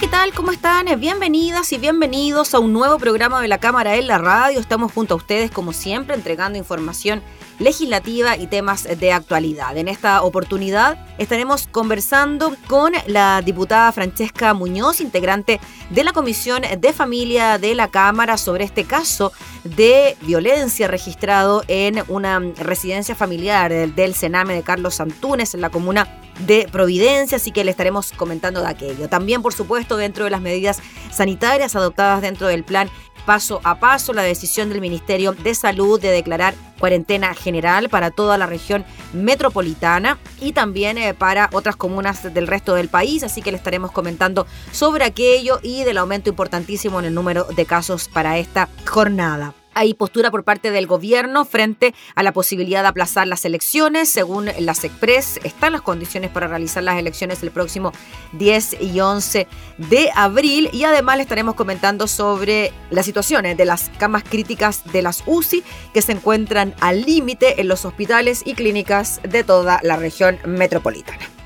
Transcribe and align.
¿Qué 0.00 0.08
tal? 0.08 0.32
¿Cómo 0.32 0.50
están? 0.50 0.86
Bienvenidas 0.98 1.72
y 1.72 1.78
bienvenidos 1.78 2.52
a 2.52 2.58
un 2.58 2.72
nuevo 2.72 2.98
programa 2.98 3.40
de 3.40 3.46
la 3.46 3.58
Cámara 3.58 3.94
en 3.94 4.08
la 4.08 4.18
Radio. 4.18 4.58
Estamos 4.58 4.90
junto 4.90 5.14
a 5.14 5.16
ustedes, 5.16 5.52
como 5.52 5.72
siempre, 5.72 6.16
entregando 6.16 6.58
información 6.58 7.22
legislativa 7.60 8.36
y 8.36 8.48
temas 8.48 8.88
de 8.98 9.12
actualidad. 9.12 9.76
En 9.76 9.86
esta 9.86 10.22
oportunidad 10.22 10.98
estaremos 11.18 11.68
conversando 11.68 12.56
con 12.66 12.92
la 13.06 13.40
diputada 13.42 13.92
Francesca 13.92 14.52
Muñoz, 14.52 15.00
integrante 15.00 15.60
de 15.90 16.02
la 16.02 16.12
Comisión 16.12 16.62
de 16.76 16.92
Familia 16.92 17.58
de 17.58 17.76
la 17.76 17.86
Cámara, 17.86 18.36
sobre 18.36 18.64
este 18.64 18.82
caso 18.82 19.32
de 19.62 20.16
violencia 20.22 20.88
registrado 20.88 21.62
en 21.68 22.02
una 22.08 22.40
residencia 22.40 23.14
familiar 23.14 23.70
del 23.94 24.14
Sename 24.14 24.54
de 24.54 24.62
Carlos 24.62 24.98
Antunes 24.98 25.54
en 25.54 25.60
la 25.60 25.70
comuna 25.70 26.20
de 26.40 26.68
Providencia, 26.70 27.36
así 27.36 27.52
que 27.52 27.62
le 27.62 27.70
estaremos 27.70 28.10
comentando 28.10 28.60
de 28.60 28.68
aquello. 28.68 29.08
También, 29.08 29.40
por 29.40 29.54
supuesto, 29.54 29.83
dentro 29.88 30.24
de 30.24 30.30
las 30.30 30.40
medidas 30.40 30.80
sanitarias 31.12 31.76
adoptadas 31.76 32.22
dentro 32.22 32.48
del 32.48 32.64
plan 32.64 32.90
paso 33.24 33.60
a 33.64 33.78
paso 33.78 34.12
la 34.12 34.22
decisión 34.22 34.68
del 34.68 34.80
Ministerio 34.80 35.32
de 35.32 35.54
Salud 35.54 36.00
de 36.00 36.10
declarar 36.10 36.54
cuarentena 36.78 37.34
general 37.34 37.88
para 37.88 38.10
toda 38.10 38.36
la 38.38 38.46
región 38.46 38.84
metropolitana 39.12 40.18
y 40.40 40.52
también 40.52 40.98
eh, 40.98 41.14
para 41.14 41.48
otras 41.52 41.76
comunas 41.76 42.34
del 42.34 42.46
resto 42.46 42.74
del 42.74 42.88
país, 42.88 43.22
así 43.22 43.42
que 43.42 43.50
le 43.50 43.56
estaremos 43.56 43.92
comentando 43.92 44.46
sobre 44.72 45.04
aquello 45.04 45.60
y 45.62 45.84
del 45.84 45.98
aumento 45.98 46.28
importantísimo 46.30 46.98
en 46.98 47.06
el 47.06 47.14
número 47.14 47.44
de 47.44 47.64
casos 47.64 48.08
para 48.08 48.38
esta 48.38 48.68
jornada. 48.86 49.54
Hay 49.74 49.94
postura 49.94 50.30
por 50.30 50.44
parte 50.44 50.70
del 50.70 50.86
gobierno 50.86 51.44
frente 51.44 51.94
a 52.14 52.22
la 52.22 52.32
posibilidad 52.32 52.82
de 52.82 52.88
aplazar 52.88 53.26
las 53.26 53.44
elecciones. 53.44 54.08
Según 54.08 54.48
las 54.58 54.84
Express, 54.84 55.38
están 55.44 55.72
las 55.72 55.82
condiciones 55.82 56.30
para 56.30 56.46
realizar 56.46 56.82
las 56.82 56.98
elecciones 56.98 57.42
el 57.42 57.50
próximo 57.50 57.92
10 58.32 58.80
y 58.80 59.00
11 59.00 59.46
de 59.78 60.10
abril. 60.14 60.70
Y 60.72 60.84
además 60.84 61.16
le 61.16 61.22
estaremos 61.22 61.54
comentando 61.54 62.06
sobre 62.06 62.72
las 62.90 63.06
situaciones 63.06 63.56
de 63.56 63.64
las 63.64 63.90
camas 63.98 64.24
críticas 64.24 64.82
de 64.92 65.02
las 65.02 65.22
UCI 65.26 65.62
que 65.92 66.02
se 66.02 66.12
encuentran 66.12 66.74
al 66.80 67.02
límite 67.02 67.60
en 67.60 67.68
los 67.68 67.84
hospitales 67.84 68.42
y 68.44 68.54
clínicas 68.54 69.20
de 69.22 69.44
toda 69.44 69.80
la 69.82 69.96
región 69.96 70.38
metropolitana. 70.46 71.43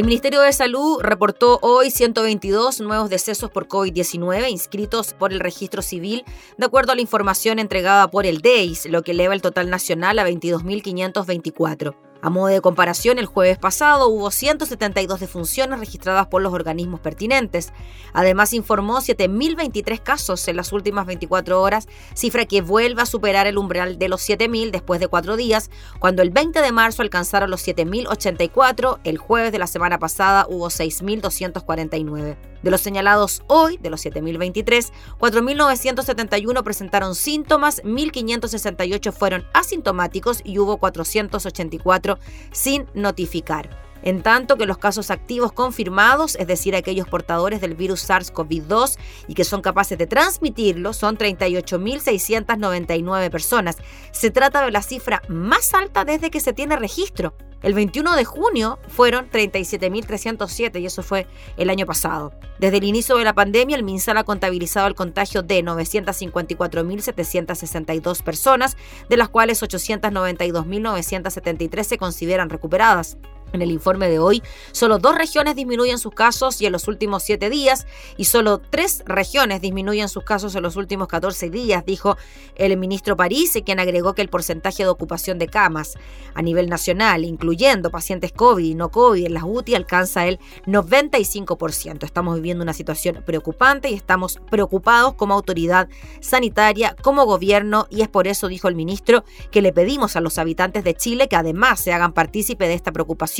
El 0.00 0.06
Ministerio 0.06 0.40
de 0.40 0.54
Salud 0.54 0.98
reportó 1.02 1.58
hoy 1.60 1.90
122 1.90 2.80
nuevos 2.80 3.10
decesos 3.10 3.50
por 3.50 3.68
COVID-19 3.68 4.48
inscritos 4.48 5.12
por 5.12 5.30
el 5.30 5.40
registro 5.40 5.82
civil, 5.82 6.24
de 6.56 6.64
acuerdo 6.64 6.92
a 6.92 6.94
la 6.94 7.02
información 7.02 7.58
entregada 7.58 8.10
por 8.10 8.24
el 8.24 8.40
DEIS, 8.40 8.86
lo 8.86 9.02
que 9.02 9.10
eleva 9.10 9.34
el 9.34 9.42
total 9.42 9.68
nacional 9.68 10.18
a 10.18 10.26
22.524. 10.26 12.09
A 12.22 12.28
modo 12.28 12.48
de 12.48 12.60
comparación, 12.60 13.18
el 13.18 13.24
jueves 13.24 13.56
pasado 13.56 14.08
hubo 14.08 14.30
172 14.30 15.20
defunciones 15.20 15.78
registradas 15.78 16.26
por 16.26 16.42
los 16.42 16.52
organismos 16.52 17.00
pertinentes. 17.00 17.72
Además, 18.12 18.52
informó 18.52 18.98
7.023 18.98 20.02
casos 20.02 20.46
en 20.48 20.56
las 20.56 20.72
últimas 20.72 21.06
24 21.06 21.60
horas, 21.62 21.88
cifra 22.14 22.44
que 22.44 22.60
vuelve 22.60 23.02
a 23.02 23.06
superar 23.06 23.46
el 23.46 23.56
umbral 23.56 23.98
de 23.98 24.08
los 24.08 24.28
7.000 24.28 24.70
después 24.70 25.00
de 25.00 25.08
cuatro 25.08 25.36
días, 25.36 25.70
cuando 25.98 26.20
el 26.20 26.30
20 26.30 26.60
de 26.60 26.72
marzo 26.72 27.00
alcanzaron 27.00 27.50
los 27.50 27.66
7.084, 27.66 29.00
el 29.04 29.16
jueves 29.16 29.52
de 29.52 29.58
la 29.58 29.66
semana 29.66 29.98
pasada 29.98 30.46
hubo 30.48 30.66
6.249. 30.66 32.49
De 32.62 32.70
los 32.70 32.80
señalados 32.80 33.42
hoy, 33.46 33.76
de 33.78 33.90
los 33.90 34.04
7.023, 34.04 34.92
4.971 35.18 36.62
presentaron 36.62 37.14
síntomas, 37.14 37.82
1.568 37.82 39.12
fueron 39.12 39.44
asintomáticos 39.52 40.40
y 40.44 40.58
hubo 40.58 40.78
484 40.78 42.18
sin 42.52 42.86
notificar. 42.94 43.90
En 44.02 44.22
tanto 44.22 44.56
que 44.56 44.64
los 44.66 44.78
casos 44.78 45.10
activos 45.10 45.52
confirmados, 45.52 46.36
es 46.36 46.46
decir, 46.46 46.74
aquellos 46.74 47.06
portadores 47.06 47.60
del 47.60 47.74
virus 47.74 48.08
SARS-CoV-2 48.08 48.96
y 49.28 49.34
que 49.34 49.44
son 49.44 49.60
capaces 49.60 49.98
de 49.98 50.06
transmitirlo, 50.06 50.94
son 50.94 51.18
38.699 51.18 53.30
personas. 53.30 53.76
Se 54.12 54.30
trata 54.30 54.64
de 54.64 54.70
la 54.70 54.80
cifra 54.82 55.20
más 55.28 55.74
alta 55.74 56.06
desde 56.06 56.30
que 56.30 56.40
se 56.40 56.54
tiene 56.54 56.76
registro. 56.76 57.34
El 57.62 57.74
21 57.74 58.16
de 58.16 58.24
junio 58.24 58.78
fueron 58.88 59.30
37.307 59.30 60.80
y 60.80 60.86
eso 60.86 61.02
fue 61.02 61.26
el 61.58 61.68
año 61.68 61.84
pasado. 61.86 62.32
Desde 62.58 62.78
el 62.78 62.84
inicio 62.84 63.16
de 63.16 63.24
la 63.24 63.34
pandemia, 63.34 63.76
el 63.76 63.82
MinSal 63.82 64.16
ha 64.16 64.24
contabilizado 64.24 64.86
el 64.86 64.94
contagio 64.94 65.42
de 65.42 65.62
954.762 65.62 68.22
personas, 68.22 68.78
de 69.08 69.16
las 69.16 69.28
cuales 69.28 69.60
892.973 69.62 71.84
se 71.84 71.98
consideran 71.98 72.48
recuperadas. 72.48 73.18
En 73.52 73.62
el 73.62 73.70
informe 73.70 74.08
de 74.08 74.18
hoy, 74.18 74.42
solo 74.72 74.98
dos 74.98 75.14
regiones 75.16 75.56
disminuyen 75.56 75.98
sus 75.98 76.14
casos 76.14 76.60
y 76.60 76.66
en 76.66 76.72
los 76.72 76.86
últimos 76.86 77.22
siete 77.22 77.50
días, 77.50 77.86
y 78.16 78.26
solo 78.26 78.58
tres 78.58 79.02
regiones 79.06 79.60
disminuyen 79.60 80.08
sus 80.08 80.22
casos 80.22 80.54
en 80.54 80.62
los 80.62 80.76
últimos 80.76 81.08
14 81.08 81.50
días, 81.50 81.84
dijo 81.84 82.16
el 82.54 82.76
ministro 82.76 83.16
París, 83.16 83.58
quien 83.64 83.80
agregó 83.80 84.14
que 84.14 84.22
el 84.22 84.28
porcentaje 84.28 84.84
de 84.84 84.88
ocupación 84.88 85.38
de 85.38 85.48
camas 85.48 85.96
a 86.34 86.42
nivel 86.42 86.68
nacional, 86.68 87.24
incluyendo 87.24 87.90
pacientes 87.90 88.32
COVID 88.32 88.64
y 88.64 88.74
no 88.74 88.90
COVID 88.90 89.26
en 89.26 89.34
las 89.34 89.42
UTI, 89.44 89.74
alcanza 89.74 90.26
el 90.26 90.38
95%. 90.66 92.04
Estamos 92.04 92.36
viviendo 92.36 92.62
una 92.62 92.72
situación 92.72 93.22
preocupante 93.26 93.90
y 93.90 93.94
estamos 93.94 94.38
preocupados 94.50 95.14
como 95.14 95.34
autoridad 95.34 95.88
sanitaria, 96.20 96.94
como 97.02 97.24
gobierno, 97.24 97.86
y 97.90 98.02
es 98.02 98.08
por 98.08 98.28
eso, 98.28 98.48
dijo 98.48 98.68
el 98.68 98.76
ministro, 98.76 99.24
que 99.50 99.62
le 99.62 99.72
pedimos 99.72 100.14
a 100.14 100.20
los 100.20 100.38
habitantes 100.38 100.84
de 100.84 100.94
Chile 100.94 101.28
que 101.28 101.36
además 101.36 101.80
se 101.80 101.92
hagan 101.92 102.12
partícipe 102.12 102.68
de 102.68 102.74
esta 102.74 102.92
preocupación 102.92 103.39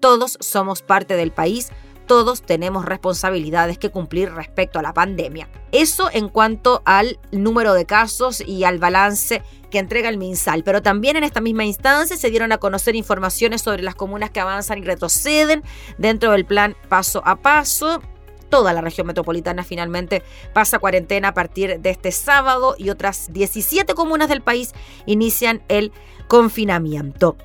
todos 0.00 0.38
somos 0.40 0.82
parte 0.82 1.16
del 1.16 1.32
país, 1.32 1.70
todos 2.08 2.42
tenemos 2.42 2.86
responsabilidades 2.86 3.78
que 3.78 3.90
cumplir 3.90 4.32
respecto 4.32 4.78
a 4.78 4.82
la 4.82 4.94
pandemia. 4.94 5.48
Eso 5.72 6.08
en 6.10 6.28
cuanto 6.28 6.82
al 6.86 7.20
número 7.30 7.74
de 7.74 7.84
casos 7.84 8.40
y 8.40 8.64
al 8.64 8.78
balance 8.78 9.42
que 9.70 9.78
entrega 9.78 10.08
el 10.08 10.16
MinSal. 10.16 10.64
Pero 10.64 10.82
también 10.82 11.16
en 11.16 11.24
esta 11.24 11.42
misma 11.42 11.66
instancia 11.66 12.16
se 12.16 12.30
dieron 12.30 12.50
a 12.50 12.58
conocer 12.58 12.96
informaciones 12.96 13.60
sobre 13.60 13.82
las 13.82 13.94
comunas 13.94 14.30
que 14.30 14.40
avanzan 14.40 14.78
y 14.78 14.84
retroceden 14.84 15.62
dentro 15.98 16.32
del 16.32 16.46
plan 16.46 16.74
paso 16.88 17.22
a 17.24 17.36
paso. 17.36 18.02
Toda 18.48 18.72
la 18.72 18.80
región 18.80 19.06
metropolitana 19.06 19.62
finalmente 19.62 20.22
pasa 20.54 20.78
cuarentena 20.78 21.28
a 21.28 21.34
partir 21.34 21.78
de 21.78 21.90
este 21.90 22.10
sábado 22.10 22.74
y 22.78 22.88
otras 22.88 23.30
17 23.34 23.92
comunas 23.92 24.30
del 24.30 24.40
país 24.40 24.72
inician 25.04 25.62
el 25.68 25.92
confinamiento. 26.28 27.36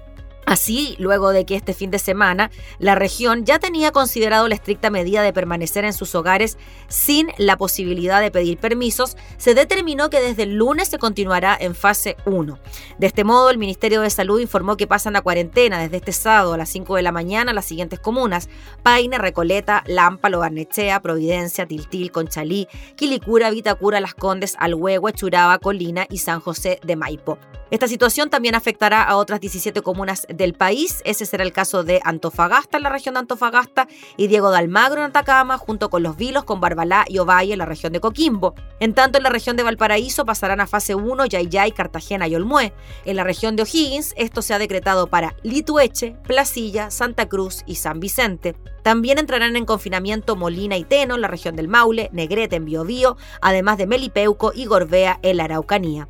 Así, 0.45 0.95
luego 0.99 1.31
de 1.31 1.45
que 1.45 1.55
este 1.55 1.73
fin 1.73 1.91
de 1.91 1.99
semana 1.99 2.51
la 2.79 2.95
región 2.95 3.45
ya 3.45 3.59
tenía 3.59 3.91
considerado 3.91 4.47
la 4.47 4.55
estricta 4.55 4.89
medida 4.89 5.21
de 5.21 5.33
permanecer 5.33 5.85
en 5.85 5.93
sus 5.93 6.13
hogares 6.15 6.57
sin 6.87 7.29
la 7.37 7.57
posibilidad 7.57 8.21
de 8.21 8.31
pedir 8.31 8.57
permisos, 8.57 9.15
se 9.37 9.53
determinó 9.53 10.09
que 10.09 10.19
desde 10.19 10.43
el 10.43 10.55
lunes 10.55 10.89
se 10.89 10.99
continuará 10.99 11.57
en 11.59 11.75
fase 11.75 12.17
1. 12.25 12.59
De 12.97 13.07
este 13.07 13.23
modo, 13.23 13.49
el 13.49 13.57
Ministerio 13.57 14.01
de 14.01 14.09
Salud 14.09 14.39
informó 14.39 14.77
que 14.77 14.87
pasan 14.87 15.15
a 15.15 15.21
cuarentena 15.21 15.79
desde 15.79 15.97
este 15.97 16.11
sábado 16.11 16.53
a 16.53 16.57
las 16.57 16.69
5 16.69 16.95
de 16.95 17.01
la 17.01 17.11
mañana 17.11 17.53
las 17.53 17.65
siguientes 17.65 17.99
comunas: 17.99 18.49
Paine, 18.83 19.17
Recoleta, 19.17 19.83
Lámpalo, 19.87 20.39
Barnechea, 20.39 21.01
Providencia, 21.01 21.65
Tiltil, 21.65 22.11
Conchalí, 22.11 22.67
Quilicura, 22.95 23.49
Vitacura, 23.49 24.01
Las 24.01 24.13
Condes, 24.13 24.55
Alhuehue, 24.59 25.13
Churaba, 25.13 25.59
Colina 25.59 26.05
y 26.09 26.17
San 26.17 26.39
José 26.39 26.79
de 26.83 26.95
Maipo. 26.95 27.37
Esta 27.71 27.87
situación 27.87 28.29
también 28.29 28.53
afectará 28.53 29.01
a 29.01 29.15
otras 29.15 29.39
17 29.39 29.81
comunas 29.81 30.27
del 30.35 30.53
país. 30.53 31.01
Ese 31.05 31.25
será 31.25 31.43
el 31.43 31.53
caso 31.53 31.83
de 31.83 32.01
Antofagasta 32.03 32.77
en 32.77 32.83
la 32.83 32.89
región 32.89 33.13
de 33.15 33.19
Antofagasta 33.19 33.87
y 34.17 34.27
Diego 34.27 34.51
de 34.51 34.57
Almagro 34.57 35.01
en 35.01 35.07
Atacama, 35.07 35.57
junto 35.57 35.89
con 35.89 36.03
Los 36.03 36.17
Vilos, 36.17 36.43
con 36.43 36.59
Barbalá 36.59 37.05
y 37.07 37.19
Ovalle 37.19 37.53
en 37.53 37.59
la 37.59 37.65
región 37.65 37.93
de 37.93 37.99
Coquimbo. 37.99 38.55
En 38.79 38.93
tanto, 38.93 39.17
en 39.17 39.23
la 39.23 39.29
región 39.29 39.55
de 39.55 39.63
Valparaíso 39.63 40.25
pasarán 40.25 40.61
a 40.61 40.67
fase 40.67 40.95
1 40.95 41.25
Yayay, 41.25 41.71
Cartagena 41.71 42.27
y 42.27 42.35
Olmué. 42.35 42.73
En 43.05 43.15
la 43.15 43.23
región 43.23 43.55
de 43.55 43.63
O'Higgins, 43.63 44.13
esto 44.17 44.41
se 44.41 44.53
ha 44.53 44.59
decretado 44.59 45.07
para 45.07 45.35
Litueche, 45.43 46.15
Placilla, 46.23 46.91
Santa 46.91 47.27
Cruz 47.27 47.63
y 47.65 47.75
San 47.75 47.99
Vicente. 47.99 48.55
También 48.83 49.17
entrarán 49.17 49.55
en 49.55 49.65
confinamiento 49.65 50.35
Molina 50.35 50.77
y 50.77 50.83
Teno 50.83 51.15
en 51.15 51.21
la 51.21 51.27
región 51.27 51.55
del 51.55 51.67
Maule, 51.67 52.09
Negrete 52.11 52.57
en 52.57 52.65
Biobío, 52.65 53.17
además 53.41 53.77
de 53.77 53.87
Melipeuco 53.87 54.51
y 54.53 54.65
Gorbea 54.65 55.19
en 55.23 55.37
la 55.37 55.45
Araucanía. 55.45 56.07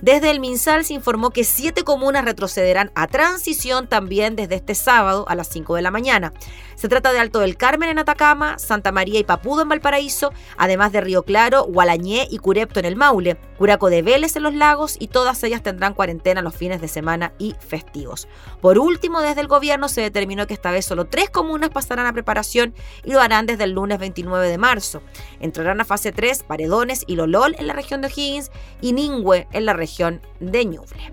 Desde 0.00 0.30
el 0.30 0.40
MinSal 0.40 0.84
se 0.84 0.94
informó 0.94 1.30
que 1.30 1.44
siete 1.44 1.82
comunas 1.82 2.24
retrocederán 2.24 2.90
a 2.94 3.06
transición 3.06 3.86
también 3.88 4.36
desde 4.36 4.56
este 4.56 4.74
sábado 4.74 5.24
a 5.28 5.34
las 5.34 5.48
5 5.48 5.76
de 5.76 5.82
la 5.82 5.90
mañana. 5.90 6.32
Se 6.74 6.88
trata 6.88 7.12
de 7.12 7.20
Alto 7.20 7.38
del 7.38 7.56
Carmen 7.56 7.88
en 7.88 7.98
Atacama, 7.98 8.58
Santa 8.58 8.90
María 8.90 9.20
y 9.20 9.24
Papudo 9.24 9.62
en 9.62 9.68
Valparaíso, 9.68 10.32
además 10.56 10.92
de 10.92 11.00
Río 11.00 11.22
Claro, 11.22 11.64
Gualañé 11.64 12.26
y 12.30 12.38
Curepto 12.38 12.80
en 12.80 12.86
el 12.86 12.96
Maule, 12.96 13.36
Curaco 13.58 13.90
de 13.90 14.02
Vélez 14.02 14.36
en 14.36 14.42
los 14.42 14.54
lagos 14.54 14.96
y 14.98 15.08
todas 15.08 15.42
ellas 15.44 15.62
tendrán 15.62 15.94
cuarentena 15.94 16.42
los 16.42 16.54
fines 16.54 16.80
de 16.80 16.88
semana 16.88 17.32
y 17.38 17.54
festivos. 17.60 18.28
Por 18.60 18.78
último, 18.78 19.20
desde 19.20 19.40
el 19.40 19.48
gobierno 19.48 19.88
se 19.88 20.00
determinó 20.00 20.46
que 20.46 20.54
esta 20.54 20.72
vez 20.72 20.84
solo 20.84 21.06
tres 21.06 21.30
comunas 21.30 21.70
pasarán 21.70 22.06
a 22.06 22.12
preparación 22.14 22.74
y 23.04 23.12
lo 23.12 23.20
harán 23.20 23.44
desde 23.44 23.64
el 23.64 23.72
lunes 23.72 23.98
29 23.98 24.48
de 24.48 24.58
marzo. 24.58 25.02
Entrarán 25.40 25.80
a 25.80 25.84
fase 25.84 26.12
3 26.12 26.44
Paredones 26.44 27.04
y 27.06 27.16
Lolol 27.16 27.54
en 27.58 27.66
la 27.66 27.74
región 27.74 28.00
de 28.00 28.06
O'Higgins 28.06 28.50
y 28.80 28.92
Ningüe 28.92 29.46
en 29.52 29.66
la 29.66 29.74
región 29.74 30.22
de 30.40 30.64
Ñuble. 30.64 31.12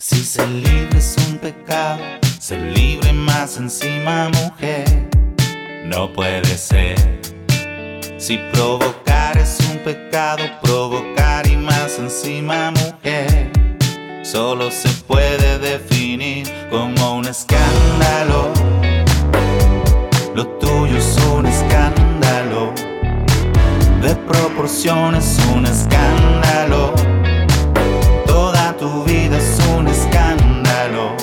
Si 0.00 0.24
ser 0.24 0.48
libre 0.48 0.98
es 0.98 1.16
un 1.28 1.38
pecado, 1.38 2.00
ser 2.40 2.60
libre 2.60 3.12
más 3.12 3.56
encima 3.58 4.30
mujer, 4.30 5.08
no 5.84 6.12
puede 6.12 6.56
ser. 6.56 6.96
Si 8.16 8.38
provocar 8.52 9.36
es 9.36 9.58
un 9.70 9.78
pecado, 9.78 10.42
provocar 10.62 11.46
y 11.46 11.57
encima 11.96 12.70
mujer, 12.72 13.50
solo 14.22 14.70
se 14.70 14.88
puede 15.06 15.58
definir 15.58 16.46
como 16.68 17.16
un 17.16 17.24
escándalo. 17.24 18.52
Lo 20.34 20.46
tuyo 20.58 20.98
es 20.98 21.16
un 21.32 21.46
escándalo, 21.46 22.74
de 24.02 24.14
proporciones 24.26 25.38
un 25.54 25.64
escándalo 25.64 26.92
tu 28.78 29.02
vida 29.04 29.38
es 29.38 29.58
un 29.76 29.88
escándalo. 29.88 31.16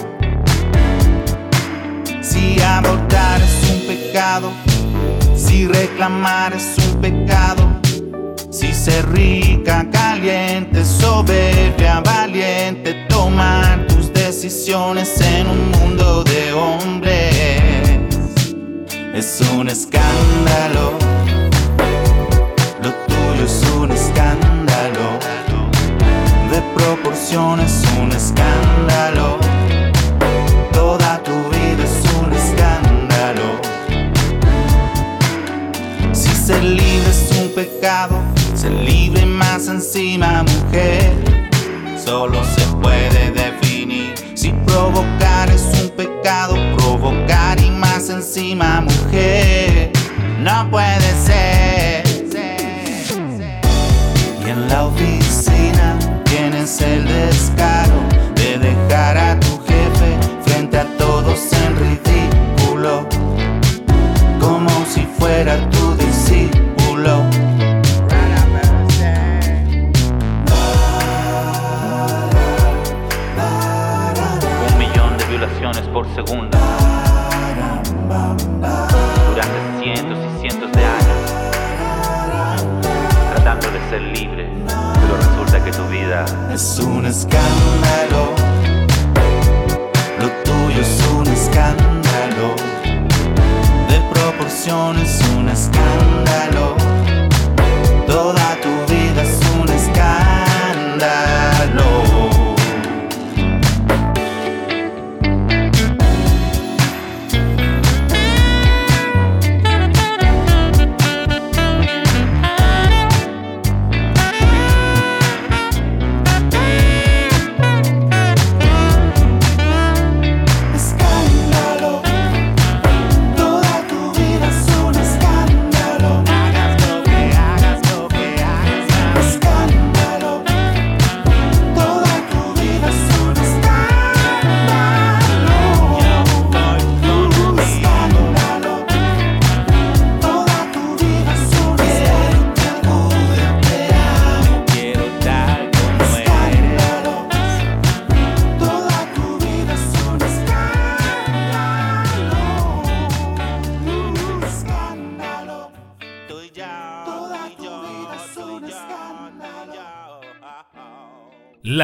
Si 2.22 2.62
abortar 2.62 3.42
es 3.42 3.70
un 3.72 3.88
pecado, 3.88 4.52
si 5.36 5.68
reclamar 5.68 6.54
es 6.54 6.76
un 6.78 7.00
pecado, 7.00 7.75
si 8.56 8.74
ser 8.74 9.06
rica, 9.12 9.86
caliente, 9.92 10.86
soberbia, 10.86 12.00
valiente, 12.00 13.06
tomar 13.10 13.86
tus 13.86 14.14
decisiones 14.14 15.20
en 15.20 15.48
un 15.48 15.72
mundo 15.72 16.24
de 16.24 16.54
hombres, 16.54 18.00
es 19.14 19.42
un 19.58 19.68
escándalo. 19.68 21.15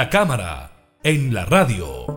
La 0.01 0.10
cámara 0.10 0.72
en 1.03 1.31
la 1.31 1.46
radio. 1.46 2.08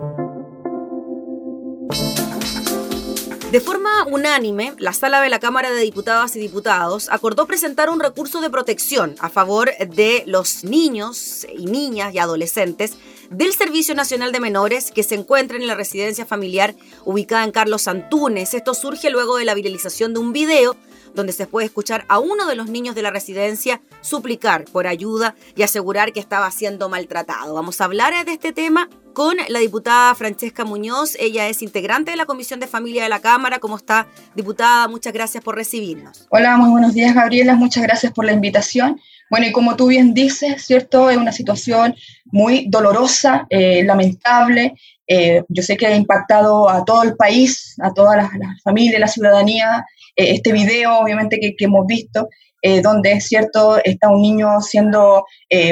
De 3.52 3.60
forma 3.60 4.06
unánime, 4.06 4.72
la 4.78 4.94
sala 4.94 5.20
de 5.20 5.28
la 5.28 5.38
Cámara 5.38 5.70
de 5.70 5.82
Diputadas 5.82 6.34
y 6.34 6.40
Diputados 6.40 7.10
acordó 7.10 7.46
presentar 7.46 7.90
un 7.90 8.00
recurso 8.00 8.40
de 8.40 8.48
protección 8.48 9.16
a 9.18 9.28
favor 9.28 9.70
de 9.76 10.24
los 10.26 10.64
niños 10.64 11.46
y 11.54 11.66
niñas 11.66 12.14
y 12.14 12.18
adolescentes 12.20 12.96
del 13.28 13.52
Servicio 13.52 13.94
Nacional 13.94 14.32
de 14.32 14.40
Menores 14.40 14.90
que 14.90 15.02
se 15.02 15.16
encuentran 15.16 15.60
en 15.60 15.66
la 15.66 15.74
residencia 15.74 16.24
familiar 16.24 16.74
ubicada 17.04 17.44
en 17.44 17.52
Carlos 17.52 17.86
Antunes. 17.86 18.54
Esto 18.54 18.72
surge 18.72 19.10
luego 19.10 19.36
de 19.36 19.44
la 19.44 19.52
viralización 19.52 20.14
de 20.14 20.20
un 20.20 20.32
video 20.32 20.74
donde 21.14 21.32
se 21.32 21.46
puede 21.46 21.66
escuchar 21.66 22.04
a 22.08 22.18
uno 22.18 22.46
de 22.46 22.56
los 22.56 22.68
niños 22.68 22.94
de 22.94 23.02
la 23.02 23.10
residencia 23.10 23.80
suplicar 24.00 24.64
por 24.64 24.86
ayuda 24.86 25.34
y 25.56 25.62
asegurar 25.62 26.12
que 26.12 26.20
estaba 26.20 26.50
siendo 26.50 26.88
maltratado. 26.88 27.54
Vamos 27.54 27.80
a 27.80 27.84
hablar 27.84 28.24
de 28.24 28.32
este 28.32 28.52
tema 28.52 28.88
con 29.14 29.36
la 29.48 29.60
diputada 29.60 30.14
Francesca 30.14 30.64
Muñoz. 30.64 31.16
Ella 31.18 31.48
es 31.48 31.62
integrante 31.62 32.10
de 32.10 32.16
la 32.16 32.26
Comisión 32.26 32.60
de 32.60 32.66
Familia 32.66 33.04
de 33.04 33.08
la 33.08 33.20
Cámara. 33.20 33.60
¿Cómo 33.60 33.76
está, 33.76 34.06
diputada? 34.34 34.88
Muchas 34.88 35.12
gracias 35.12 35.42
por 35.42 35.54
recibirnos. 35.54 36.26
Hola, 36.30 36.56
muy 36.56 36.70
buenos 36.70 36.94
días, 36.94 37.14
Gabriela. 37.14 37.54
Muchas 37.54 37.82
gracias 37.84 38.12
por 38.12 38.24
la 38.24 38.32
invitación. 38.32 39.00
Bueno, 39.30 39.46
y 39.46 39.52
como 39.52 39.76
tú 39.76 39.86
bien 39.86 40.12
dices, 40.14 40.64
¿cierto? 40.64 41.08
Es 41.10 41.16
una 41.16 41.32
situación 41.32 41.94
muy 42.26 42.66
dolorosa, 42.68 43.46
eh, 43.48 43.82
lamentable. 43.84 44.74
Eh, 45.06 45.42
yo 45.48 45.62
sé 45.62 45.76
que 45.76 45.86
ha 45.86 45.96
impactado 45.96 46.68
a 46.68 46.84
todo 46.84 47.02
el 47.02 47.16
país, 47.16 47.74
a 47.82 47.92
todas 47.92 48.16
las, 48.16 48.30
familias, 48.62 49.00
la 49.00 49.08
ciudadanía. 49.08 49.84
Eh, 50.16 50.32
este 50.34 50.52
video, 50.52 50.98
obviamente, 50.98 51.38
que, 51.38 51.54
hemos 51.58 51.86
visto, 51.86 52.28
eh, 52.62 52.80
donde 52.80 53.12
es 53.12 53.26
cierto, 53.26 53.78
está 53.82 54.08
un 54.08 54.22
niño 54.22 54.60
siendo 54.60 55.24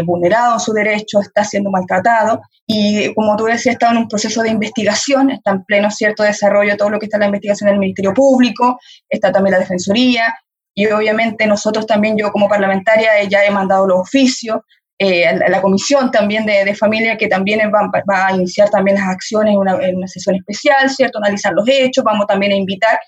vulnerado 0.05 0.55
en 0.55 0.61
su 0.61 0.73
derecho, 0.73 1.21
está 1.21 1.45
siendo 1.45 1.71
maltratado. 1.71 2.41
Y 2.67 3.12
como 3.15 3.37
tú 3.37 3.45
decías, 3.45 3.75
está 3.75 3.91
en 3.91 3.99
un 3.99 4.09
proceso 4.09 4.43
de 4.43 4.51
investigación, 4.51 5.31
está 5.31 5.51
en 5.53 5.65
pleno 5.65 5.91
cierto 5.91 6.23
desarrollo 6.23 6.77
todo 6.77 6.91
lo 6.91 6.99
que 6.99 7.07
está 7.07 7.17
en 7.17 7.23
la 7.23 7.27
investigación 7.27 7.71
del 7.71 7.81
Ministerio 7.81 8.15
Público, 8.15 8.79
está 9.09 9.33
también 9.33 9.53
la 9.53 9.59
Defensoría, 9.59 10.33
y 10.75 10.87
obviamente 10.87 11.47
nosotros 11.47 11.87
también, 11.87 12.17
yo 12.17 12.31
como 12.33 12.49
parlamentaria, 12.49 13.23
ya 13.29 13.45
he 13.45 13.51
mandado 13.51 13.87
los 13.87 14.01
oficios, 14.01 14.61
eh, 15.04 15.37
la, 15.49 15.61
comisión 15.61 16.12
también 16.12 16.47
de, 16.47 16.75
familia 16.76 17.16
que 17.16 17.26
también 17.26 17.59
va, 17.75 18.26
a 18.28 18.32
iniciar 18.37 18.71
también 18.71 18.97
las 18.97 19.09
acciones 19.09 19.52
en 19.52 19.59
una, 19.59 19.73
en 19.85 19.97
una 19.97 20.06
sesión 20.06 20.37
especial, 20.37 20.88
¿cierto? 20.90 21.18
Analizar 21.18 21.52
los 21.54 21.68
hechos, 21.68 22.04
vamos 22.04 22.25
también 22.28 22.52
a 22.52 22.54
invitar. 22.54 23.00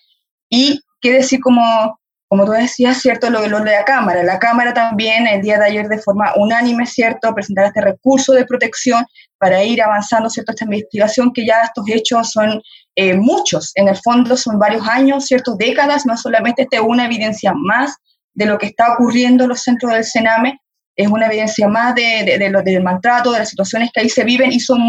Y 0.51 0.81
qué 1.01 1.13
decir 1.13 1.39
como, 1.41 1.97
como 2.27 2.47
tú 2.47 2.51
decías, 2.51 3.01
¿cierto? 3.01 3.31
Lo, 3.31 3.47
lo 3.47 3.61
de 3.61 3.71
la 3.71 3.85
Cámara. 3.85 4.25
La 4.25 4.41
Cámara 4.41 4.75
también 4.75 5.29
el 5.29 5.41
día 5.41 5.57
de 5.57 5.67
ayer 5.67 5.87
de 5.87 5.99
forma 5.99 6.33
unánime, 6.35 6.85
¿cierto? 6.85 7.33
Presentar 7.33 7.67
este 7.67 7.81
recurso 7.81 8.33
de 8.33 8.45
protección 8.45 9.07
para 9.39 9.63
ir 9.63 9.81
avanzando, 9.81 10.29
¿cierto? 10.29 10.51
Esta 10.51 10.65
investigación 10.65 11.33
que 11.33 11.47
ya 11.47 11.61
estos 11.63 11.85
hechos 11.89 12.33
son 12.33 12.61
eh, 12.97 13.15
muchos, 13.15 13.71
en 13.77 13.87
el 13.87 13.97
fondo 13.99 14.37
son 14.37 14.59
varios 14.59 14.85
años, 14.89 15.27
¿cierto? 15.27 15.55
Décadas, 15.55 16.07
no 16.07 16.17
solamente 16.17 16.63
esta 16.63 16.79
es 16.79 16.83
una 16.83 17.05
evidencia 17.05 17.53
más 17.55 17.95
de 18.33 18.47
lo 18.47 18.59
que 18.59 18.67
está 18.67 18.95
ocurriendo 18.95 19.45
en 19.45 19.51
los 19.51 19.63
centros 19.63 19.93
del 19.93 20.03
Sename, 20.03 20.59
es 20.97 21.09
una 21.09 21.27
evidencia 21.27 21.69
más 21.69 21.95
de, 21.95 22.25
de, 22.25 22.39
de 22.39 22.51
lo, 22.51 22.63
del 22.63 22.83
maltrato, 22.83 23.33
de 23.33 23.41
las 23.41 23.49
situaciones 23.49 23.91
que 23.93 24.01
ahí 24.01 24.09
se 24.09 24.25
viven 24.25 24.53
y 24.53 24.61
son 24.61 24.81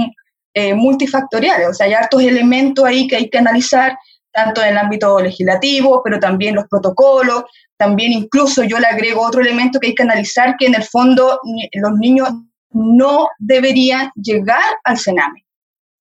eh, 0.53 0.73
multifactoriales, 0.73 1.67
o 1.67 1.73
sea, 1.73 1.87
hay 1.87 1.93
hartos 1.93 2.21
elementos 2.21 2.85
ahí 2.85 3.07
que 3.07 3.17
hay 3.17 3.29
que 3.29 3.37
analizar, 3.37 3.97
tanto 4.31 4.61
en 4.61 4.69
el 4.69 4.77
ámbito 4.77 5.19
legislativo, 5.19 6.01
pero 6.03 6.19
también 6.19 6.55
los 6.55 6.65
protocolos, 6.69 7.43
también 7.77 8.11
incluso 8.11 8.63
yo 8.63 8.79
le 8.79 8.87
agrego 8.87 9.21
otro 9.21 9.41
elemento 9.41 9.79
que 9.79 9.87
hay 9.87 9.95
que 9.95 10.03
analizar, 10.03 10.55
que 10.57 10.67
en 10.67 10.75
el 10.75 10.83
fondo 10.83 11.39
los 11.73 11.91
niños 11.97 12.29
no 12.71 13.27
deberían 13.37 14.11
llegar 14.15 14.63
al 14.83 14.97
Sename. 14.97 15.45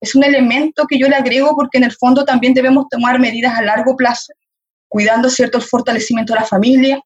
Es 0.01 0.15
un 0.15 0.23
elemento 0.23 0.85
que 0.87 0.99
yo 0.99 1.07
le 1.07 1.15
agrego 1.15 1.55
porque 1.55 1.77
en 1.77 1.85
el 1.85 1.93
fondo 1.93 2.25
también 2.25 2.53
debemos 2.53 2.87
tomar 2.89 3.19
medidas 3.19 3.57
a 3.57 3.61
largo 3.61 3.95
plazo, 3.95 4.33
cuidando 4.87 5.29
cierto 5.29 5.57
el 5.57 5.63
fortalecimiento 5.63 6.33
de 6.33 6.39
la 6.39 6.45
familia, 6.45 7.01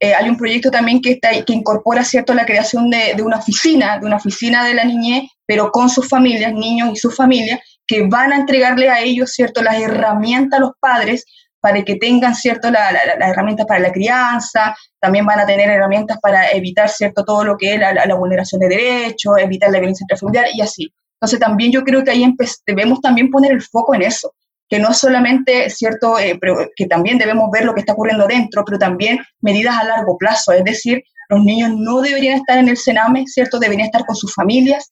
eh, 0.00 0.14
hay 0.14 0.28
un 0.28 0.36
proyecto 0.36 0.70
también 0.70 1.00
que, 1.00 1.12
está, 1.12 1.30
que 1.44 1.52
incorpora 1.52 2.04
cierto 2.04 2.32
la 2.34 2.46
creación 2.46 2.88
de, 2.88 3.14
de, 3.16 3.22
una 3.22 3.38
oficina, 3.38 3.98
de 3.98 4.06
una 4.06 4.16
oficina 4.16 4.64
de 4.64 4.74
la 4.74 4.84
niñez, 4.84 5.24
pero 5.46 5.70
con 5.70 5.88
sus 5.90 6.08
familias, 6.08 6.52
niños 6.52 6.90
y 6.92 6.96
sus 6.96 7.16
familias, 7.16 7.60
que 7.86 8.06
van 8.06 8.32
a 8.32 8.36
entregarle 8.36 8.90
a 8.90 9.00
ellos 9.00 9.32
cierto 9.32 9.62
las 9.62 9.80
herramientas 9.80 10.58
a 10.58 10.60
los 10.60 10.72
padres 10.78 11.24
para 11.60 11.82
que 11.82 11.96
tengan 11.96 12.34
cierto 12.34 12.70
las 12.70 12.92
la, 12.92 13.28
herramientas 13.28 13.66
para 13.66 13.80
la 13.80 13.90
crianza, 13.90 14.76
también 15.00 15.26
van 15.26 15.40
a 15.40 15.46
tener 15.46 15.68
herramientas 15.68 16.18
para 16.22 16.50
evitar 16.50 16.88
cierto 16.88 17.24
todo 17.24 17.42
lo 17.44 17.56
que 17.56 17.74
es 17.74 17.80
la, 17.80 17.92
la 17.92 18.14
vulneración 18.14 18.60
de 18.60 18.68
derechos, 18.68 19.34
evitar 19.38 19.70
la 19.70 19.78
violencia 19.78 20.04
intrafamiliar 20.04 20.46
y 20.54 20.60
así. 20.60 20.92
Entonces 21.14 21.40
también 21.40 21.72
yo 21.72 21.82
creo 21.82 22.04
que 22.04 22.12
ahí 22.12 22.24
debemos 22.64 23.00
también 23.00 23.30
poner 23.30 23.52
el 23.52 23.62
foco 23.62 23.94
en 23.94 24.02
eso, 24.02 24.32
que 24.68 24.78
no 24.78 24.92
solamente, 24.92 25.70
cierto, 25.70 26.18
eh, 26.18 26.38
que 26.76 26.86
también 26.86 27.18
debemos 27.18 27.50
ver 27.50 27.64
lo 27.64 27.74
que 27.74 27.80
está 27.80 27.94
ocurriendo 27.94 28.26
dentro, 28.26 28.64
pero 28.64 28.78
también 28.78 29.18
medidas 29.40 29.76
a 29.76 29.84
largo 29.84 30.16
plazo, 30.18 30.52
es 30.52 30.64
decir, 30.64 31.02
los 31.30 31.42
niños 31.44 31.72
no 31.76 32.00
deberían 32.00 32.36
estar 32.36 32.58
en 32.58 32.68
el 32.68 32.76
Sename, 32.76 33.24
¿cierto? 33.26 33.58
Deberían 33.58 33.86
estar 33.86 34.04
con 34.06 34.16
sus 34.16 34.34
familias, 34.34 34.90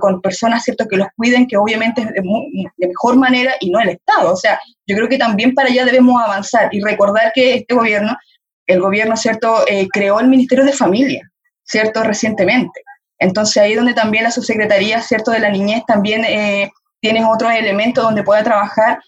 con, 0.00 0.20
personas, 0.20 0.64
¿cierto?, 0.64 0.86
que 0.88 0.96
los 0.96 1.06
cuiden, 1.16 1.46
que 1.46 1.56
obviamente 1.56 2.02
es 2.02 2.08
de, 2.08 2.22
de, 2.76 2.88
mejor 2.88 3.16
manera 3.16 3.54
y 3.60 3.70
no 3.70 3.78
el 3.80 3.90
Estado. 3.90 4.32
O 4.32 4.36
sea, 4.36 4.58
yo 4.86 4.96
creo 4.96 5.08
que 5.08 5.18
también 5.18 5.54
para 5.54 5.68
allá 5.68 5.84
debemos 5.84 6.20
avanzar 6.20 6.68
y 6.72 6.80
recordar 6.80 7.32
que 7.32 7.54
este 7.54 7.74
gobierno, 7.74 8.16
el 8.66 8.80
gobierno, 8.80 9.16
¿cierto?, 9.16 9.64
eh, 9.68 9.86
creó 9.92 10.18
el 10.18 10.28
Ministerio 10.28 10.64
de 10.64 10.72
Familia, 10.72 11.30
¿cierto?, 11.62 12.02
recientemente. 12.02 12.82
Entonces 13.20 13.62
ahí 13.62 13.72
es 13.72 13.76
donde 13.76 13.94
también 13.94 14.24
la 14.24 14.30
subsecretaría, 14.30 15.00
¿cierto?, 15.00 15.30
de 15.30 15.40
la 15.40 15.50
niñez 15.50 15.84
también 15.86 16.24
eh, 16.24 16.70
tiene 17.00 17.24
otros 17.24 17.52
elementos 17.52 18.04
donde 18.04 18.22
pueda 18.22 18.42
trabajar, 18.42 18.98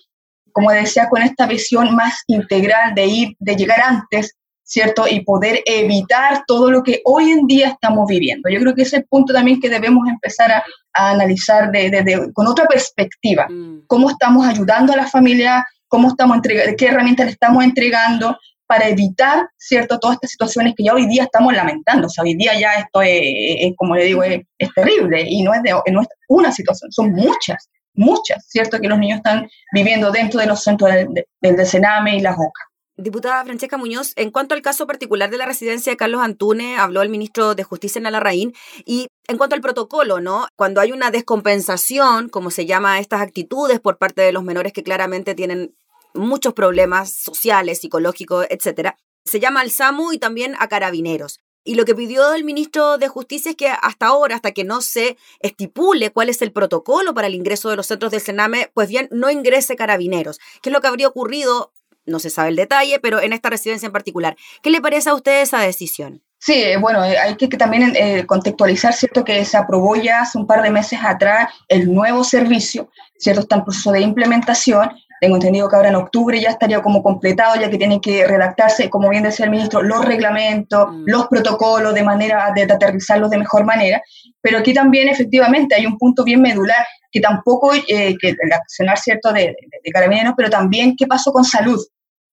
como 0.52 0.70
decía, 0.70 1.08
con 1.08 1.22
esta 1.22 1.46
visión 1.46 1.94
más 1.94 2.22
integral 2.26 2.94
de 2.94 3.06
ir, 3.06 3.36
de 3.38 3.56
llegar 3.56 3.80
antes, 3.80 4.36
¿cierto? 4.62 5.06
Y 5.08 5.24
poder 5.24 5.62
evitar 5.66 6.44
todo 6.46 6.70
lo 6.70 6.82
que 6.82 7.00
hoy 7.04 7.30
en 7.30 7.46
día 7.46 7.68
estamos 7.68 8.06
viviendo. 8.08 8.48
Yo 8.48 8.60
creo 8.60 8.74
que 8.74 8.82
ese 8.82 8.96
es 8.96 9.02
el 9.02 9.08
punto 9.08 9.32
también 9.32 9.60
que 9.60 9.68
debemos 9.68 10.08
empezar 10.08 10.52
a, 10.52 10.64
analizar 10.92 11.70
de, 11.70 12.30
con 12.34 12.46
otra 12.46 12.66
perspectiva. 12.66 13.48
Mm. 13.48 13.86
¿Cómo 13.86 14.10
estamos 14.10 14.46
ayudando 14.46 14.92
a 14.92 14.96
la 14.96 15.06
familia? 15.06 15.66
¿Cómo 15.88 16.08
estamos 16.08 16.36
entregando? 16.36 16.76
¿Qué 16.76 16.86
herramientas 16.86 17.26
le 17.26 17.32
estamos 17.32 17.64
entregando? 17.64 18.36
para 18.70 18.88
evitar, 18.88 19.48
¿cierto?, 19.56 19.98
todas 19.98 20.14
estas 20.14 20.30
situaciones 20.30 20.74
que 20.76 20.84
ya 20.84 20.94
hoy 20.94 21.08
día 21.08 21.24
estamos 21.24 21.52
lamentando. 21.52 22.06
O 22.06 22.08
sea, 22.08 22.22
hoy 22.22 22.36
día 22.36 22.52
ya 22.56 22.74
esto 22.74 23.02
es, 23.02 23.74
como 23.76 23.96
le 23.96 24.04
digo, 24.04 24.22
es, 24.22 24.44
terrible 24.76 25.24
y 25.28 25.42
no 25.42 25.52
es, 25.52 25.60
de, 25.64 25.72
no 25.90 26.02
es 26.02 26.08
una 26.28 26.52
situación, 26.52 26.92
son 26.92 27.10
muchas, 27.10 27.68
muchas, 27.94 28.46
¿cierto?, 28.48 28.78
que 28.80 28.88
los 28.88 28.98
niños 28.98 29.18
están 29.18 29.48
viviendo 29.72 30.10
dentro 30.10 30.40
de 30.40 30.46
los 30.46 30.62
centros 30.62 30.92
del, 30.92 31.26
del 31.40 31.66
Sename 31.66 32.16
y 32.16 32.20
las 32.20 32.34
OCA. 32.34 32.70
Diputada 32.96 33.44
Francesca 33.44 33.78
Muñoz, 33.78 34.12
en 34.16 34.30
cuanto 34.30 34.54
al 34.54 34.60
caso 34.60 34.86
particular 34.86 35.30
de 35.30 35.38
la 35.38 35.46
residencia 35.46 35.90
de 35.90 35.96
Carlos 35.96 36.20
Antune, 36.20 36.76
habló 36.76 37.00
el 37.00 37.08
ministro 37.08 37.54
de 37.54 37.64
Justicia 37.64 37.98
en 37.98 38.06
Alarraín, 38.06 38.52
y 38.84 39.06
en 39.26 39.38
cuanto 39.38 39.54
al 39.54 39.62
protocolo, 39.62 40.20
¿no? 40.20 40.48
Cuando 40.54 40.82
hay 40.82 40.92
una 40.92 41.10
descompensación, 41.10 42.28
como 42.28 42.50
se 42.50 42.66
llama 42.66 42.98
estas 42.98 43.22
actitudes 43.22 43.80
por 43.80 43.96
parte 43.96 44.20
de 44.20 44.32
los 44.32 44.42
menores 44.42 44.74
que 44.74 44.82
claramente 44.82 45.34
tienen 45.34 45.74
muchos 46.12 46.52
problemas 46.52 47.10
sociales, 47.12 47.80
psicológicos, 47.80 48.46
etcétera. 48.50 48.96
Se 49.24 49.40
llama 49.40 49.60
al 49.60 49.70
SAMU 49.70 50.12
y 50.12 50.18
también 50.18 50.54
a 50.58 50.68
carabineros. 50.68 51.40
Y 51.62 51.74
lo 51.74 51.84
que 51.84 51.94
pidió 51.94 52.32
el 52.32 52.44
ministro 52.44 52.96
de 52.96 53.08
Justicia 53.08 53.50
es 53.50 53.56
que 53.56 53.68
hasta 53.68 54.06
ahora, 54.06 54.34
hasta 54.34 54.52
que 54.52 54.64
no 54.64 54.80
se 54.80 55.16
estipule 55.40 56.10
cuál 56.10 56.28
es 56.30 56.40
el 56.42 56.52
protocolo 56.52 57.12
para 57.12 57.26
el 57.26 57.34
ingreso 57.34 57.68
de 57.68 57.76
los 57.76 57.86
centros 57.86 58.12
del 58.12 58.20
Sename, 58.20 58.70
pues 58.72 58.88
bien, 58.88 59.08
no 59.10 59.30
ingrese 59.30 59.76
carabineros. 59.76 60.38
¿Qué 60.62 60.70
es 60.70 60.72
lo 60.72 60.80
que 60.80 60.88
habría 60.88 61.08
ocurrido? 61.08 61.72
No 62.06 62.18
se 62.18 62.30
sabe 62.30 62.48
el 62.48 62.56
detalle, 62.56 62.98
pero 62.98 63.20
en 63.20 63.32
esta 63.32 63.50
residencia 63.50 63.86
en 63.86 63.92
particular. 63.92 64.36
¿Qué 64.62 64.70
le 64.70 64.80
parece 64.80 65.10
a 65.10 65.14
usted 65.14 65.42
esa 65.42 65.60
decisión? 65.60 66.22
Sí, 66.38 66.54
eh, 66.54 66.78
bueno, 66.78 67.04
eh, 67.04 67.18
hay 67.18 67.36
que, 67.36 67.48
también 67.48 67.94
eh, 67.94 68.24
contextualizar, 68.24 68.94
¿cierto? 68.94 69.22
Que 69.22 69.44
se 69.44 69.58
aprobó 69.58 69.94
ya 69.96 70.22
hace 70.22 70.38
un 70.38 70.46
par 70.46 70.62
de 70.62 70.70
meses 70.70 70.98
atrás 71.04 71.52
el 71.68 71.92
nuevo 71.92 72.24
servicio, 72.24 72.90
¿cierto? 73.18 73.42
Está 73.42 73.56
en 73.56 73.64
proceso 73.64 73.92
de 73.92 74.00
implementación 74.00 74.90
tengo 75.20 75.36
entendido 75.36 75.68
que 75.68 75.76
ahora 75.76 75.90
en 75.90 75.96
octubre 75.96 76.40
ya 76.40 76.48
estaría 76.48 76.80
como 76.82 77.02
completado, 77.02 77.60
ya 77.60 77.68
que 77.70 77.76
tienen 77.76 78.00
que 78.00 78.26
redactarse, 78.26 78.88
como 78.88 79.10
bien 79.10 79.22
decía 79.22 79.44
el 79.44 79.50
ministro, 79.50 79.82
los 79.82 80.04
reglamentos, 80.04 80.88
mm. 80.90 81.02
los 81.06 81.26
protocolos 81.28 81.94
de 81.94 82.02
manera 82.02 82.50
de, 82.54 82.62
aterrizarlos 82.62 83.30
de 83.30 83.38
mejor 83.38 83.64
manera. 83.64 84.02
Pero 84.40 84.58
aquí 84.58 84.72
también 84.72 85.08
efectivamente 85.08 85.74
hay 85.74 85.84
un 85.84 85.98
punto 85.98 86.24
bien 86.24 86.40
medular 86.40 86.86
que 87.12 87.20
tampoco, 87.20 87.74
eh, 87.74 88.16
que 88.18 88.28
el 88.28 88.52
accionar 88.52 88.98
cierto 88.98 89.32
de, 89.32 89.42
de, 89.42 89.56
de 89.84 89.90
carabineros, 89.92 90.34
pero 90.36 90.48
también 90.48 90.96
qué 90.96 91.06
pasó 91.06 91.32
con 91.32 91.44
salud 91.44 91.78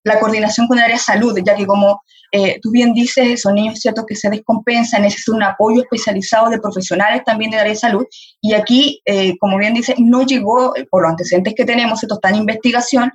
la 0.08 0.20
coordinación 0.20 0.68
con 0.68 0.78
el 0.78 0.86
área 0.86 0.96
de 0.96 1.02
salud, 1.02 1.38
ya 1.46 1.56
que 1.56 1.68
como 1.68 2.02
eh, 2.32 2.60
tú 2.62 2.72
bien 2.72 2.94
dices, 2.94 3.42
son 3.42 3.56
niños 3.56 3.80
ciertos 3.80 4.06
que 4.06 4.16
se 4.16 4.30
descompensan, 4.30 5.02
necesitan 5.02 5.36
un 5.36 5.44
apoyo 5.44 5.82
especializado 5.82 6.50
de 6.50 6.60
profesionales 6.60 7.22
también 7.26 7.52
del 7.52 7.62
área 7.62 7.74
de 7.74 7.80
salud. 7.80 8.06
Y 8.42 8.54
aquí, 8.54 9.02
eh, 9.06 9.38
como 9.38 9.58
bien 9.58 9.74
dice, 9.74 9.96
no 9.98 10.24
llegó, 10.24 10.74
por 10.90 11.04
los 11.04 11.12
antecedentes 11.12 11.54
que 11.56 11.66
tenemos, 11.66 12.02
esto 12.04 12.16
está 12.16 12.30
en 12.30 12.36
investigación, 12.36 13.12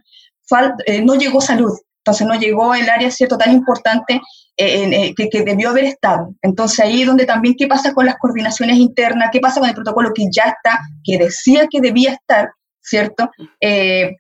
eh, 0.87 1.03
no 1.03 1.15
llegó 1.15 1.41
salud. 1.41 1.73
Entonces 1.99 2.27
no 2.27 2.35
llegó 2.35 2.75
el 2.75 2.89
área 2.91 3.11
cierto 3.13 3.39
tan 3.39 3.53
importante 3.53 4.21
que, 4.57 5.15
que, 5.31 5.43
debió 5.43 5.71
haber 5.71 5.85
estado. 5.85 6.35
Entonces 6.43 6.81
ahí 6.81 7.05
donde 7.05 7.25
también 7.25 7.55
qué 7.57 7.69
pasa 7.69 7.95
con 7.95 8.07
las 8.07 8.17
coordinaciones 8.17 8.77
internas, 8.77 9.31
qué 9.33 9.39
pasa 9.39 9.61
con 9.61 9.69
el 9.69 9.75
protocolo 9.75 10.11
que 10.13 10.25
ya 10.31 10.45
está, 10.45 10.81
que 11.05 11.17
decía 11.17 11.69
que 11.71 11.81
debía 11.81 12.13
estar, 12.13 12.51
¿cierto? 12.81 13.31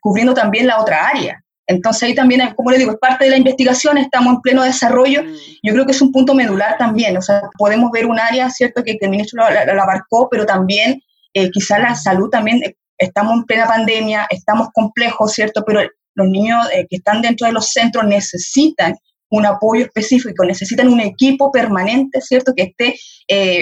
cubriendo 0.01 0.33
también 0.33 0.69
la 0.69 0.81
otra 0.81 1.09
área. 1.09 1.41
Entonces 1.66 2.03
ahí 2.03 2.14
también, 2.14 2.42
como 2.57 2.70
le 2.70 2.79
digo, 2.79 2.90
es 2.92 2.98
parte 2.98 3.25
de 3.25 3.31
la 3.31 3.37
investigación, 3.37 3.98
estamos 3.98 4.35
en 4.35 4.40
pleno 4.40 4.62
desarrollo. 4.62 5.22
Mm. 5.22 5.37
Yo 5.62 5.72
creo 5.72 5.87
que 5.87 5.92
es 5.92 6.03
un 6.03 6.12
punto 6.12 6.35
medular 6.35 6.77
también, 6.79 7.16
o 7.16 7.22
sea, 7.22 7.42
podemos 7.57 7.90
ver 7.92 8.07
un 8.07 8.18
área, 8.18 8.51
¿cierto?, 8.51 8.83
que, 8.83 8.98
el 9.01 9.11
ministro 9.11 9.42
la, 9.48 9.83
abarcó, 9.83 10.29
pero 10.31 10.44
también 10.44 11.01
eh, 11.35 11.51
quizá 11.51 11.79
la 11.79 11.94
salud 11.94 12.29
también, 12.31 12.62
eh, 12.64 12.75
estamos 12.98 13.35
en 13.35 13.44
plena 13.44 13.66
pandemia, 13.66 14.27
estamos 14.31 14.68
complejos, 14.72 15.33
¿cierto?, 15.33 15.62
pero 15.66 15.81
los 16.14 16.29
niños 16.29 16.66
eh, 16.75 16.87
que 16.90 16.96
están 16.96 17.22
dentro 17.22 17.46
de 17.46 17.53
los 17.53 17.70
centros 17.70 18.05
necesitan 18.05 18.94
un 19.31 19.46
apoyo 19.46 19.87
específico, 19.87 20.44
necesitan 20.44 20.88
un 20.88 21.01
equipo 21.01 21.51
permanente, 21.51 22.20
¿cierto?, 22.20 22.53
que 22.55 22.75
esté 22.75 22.94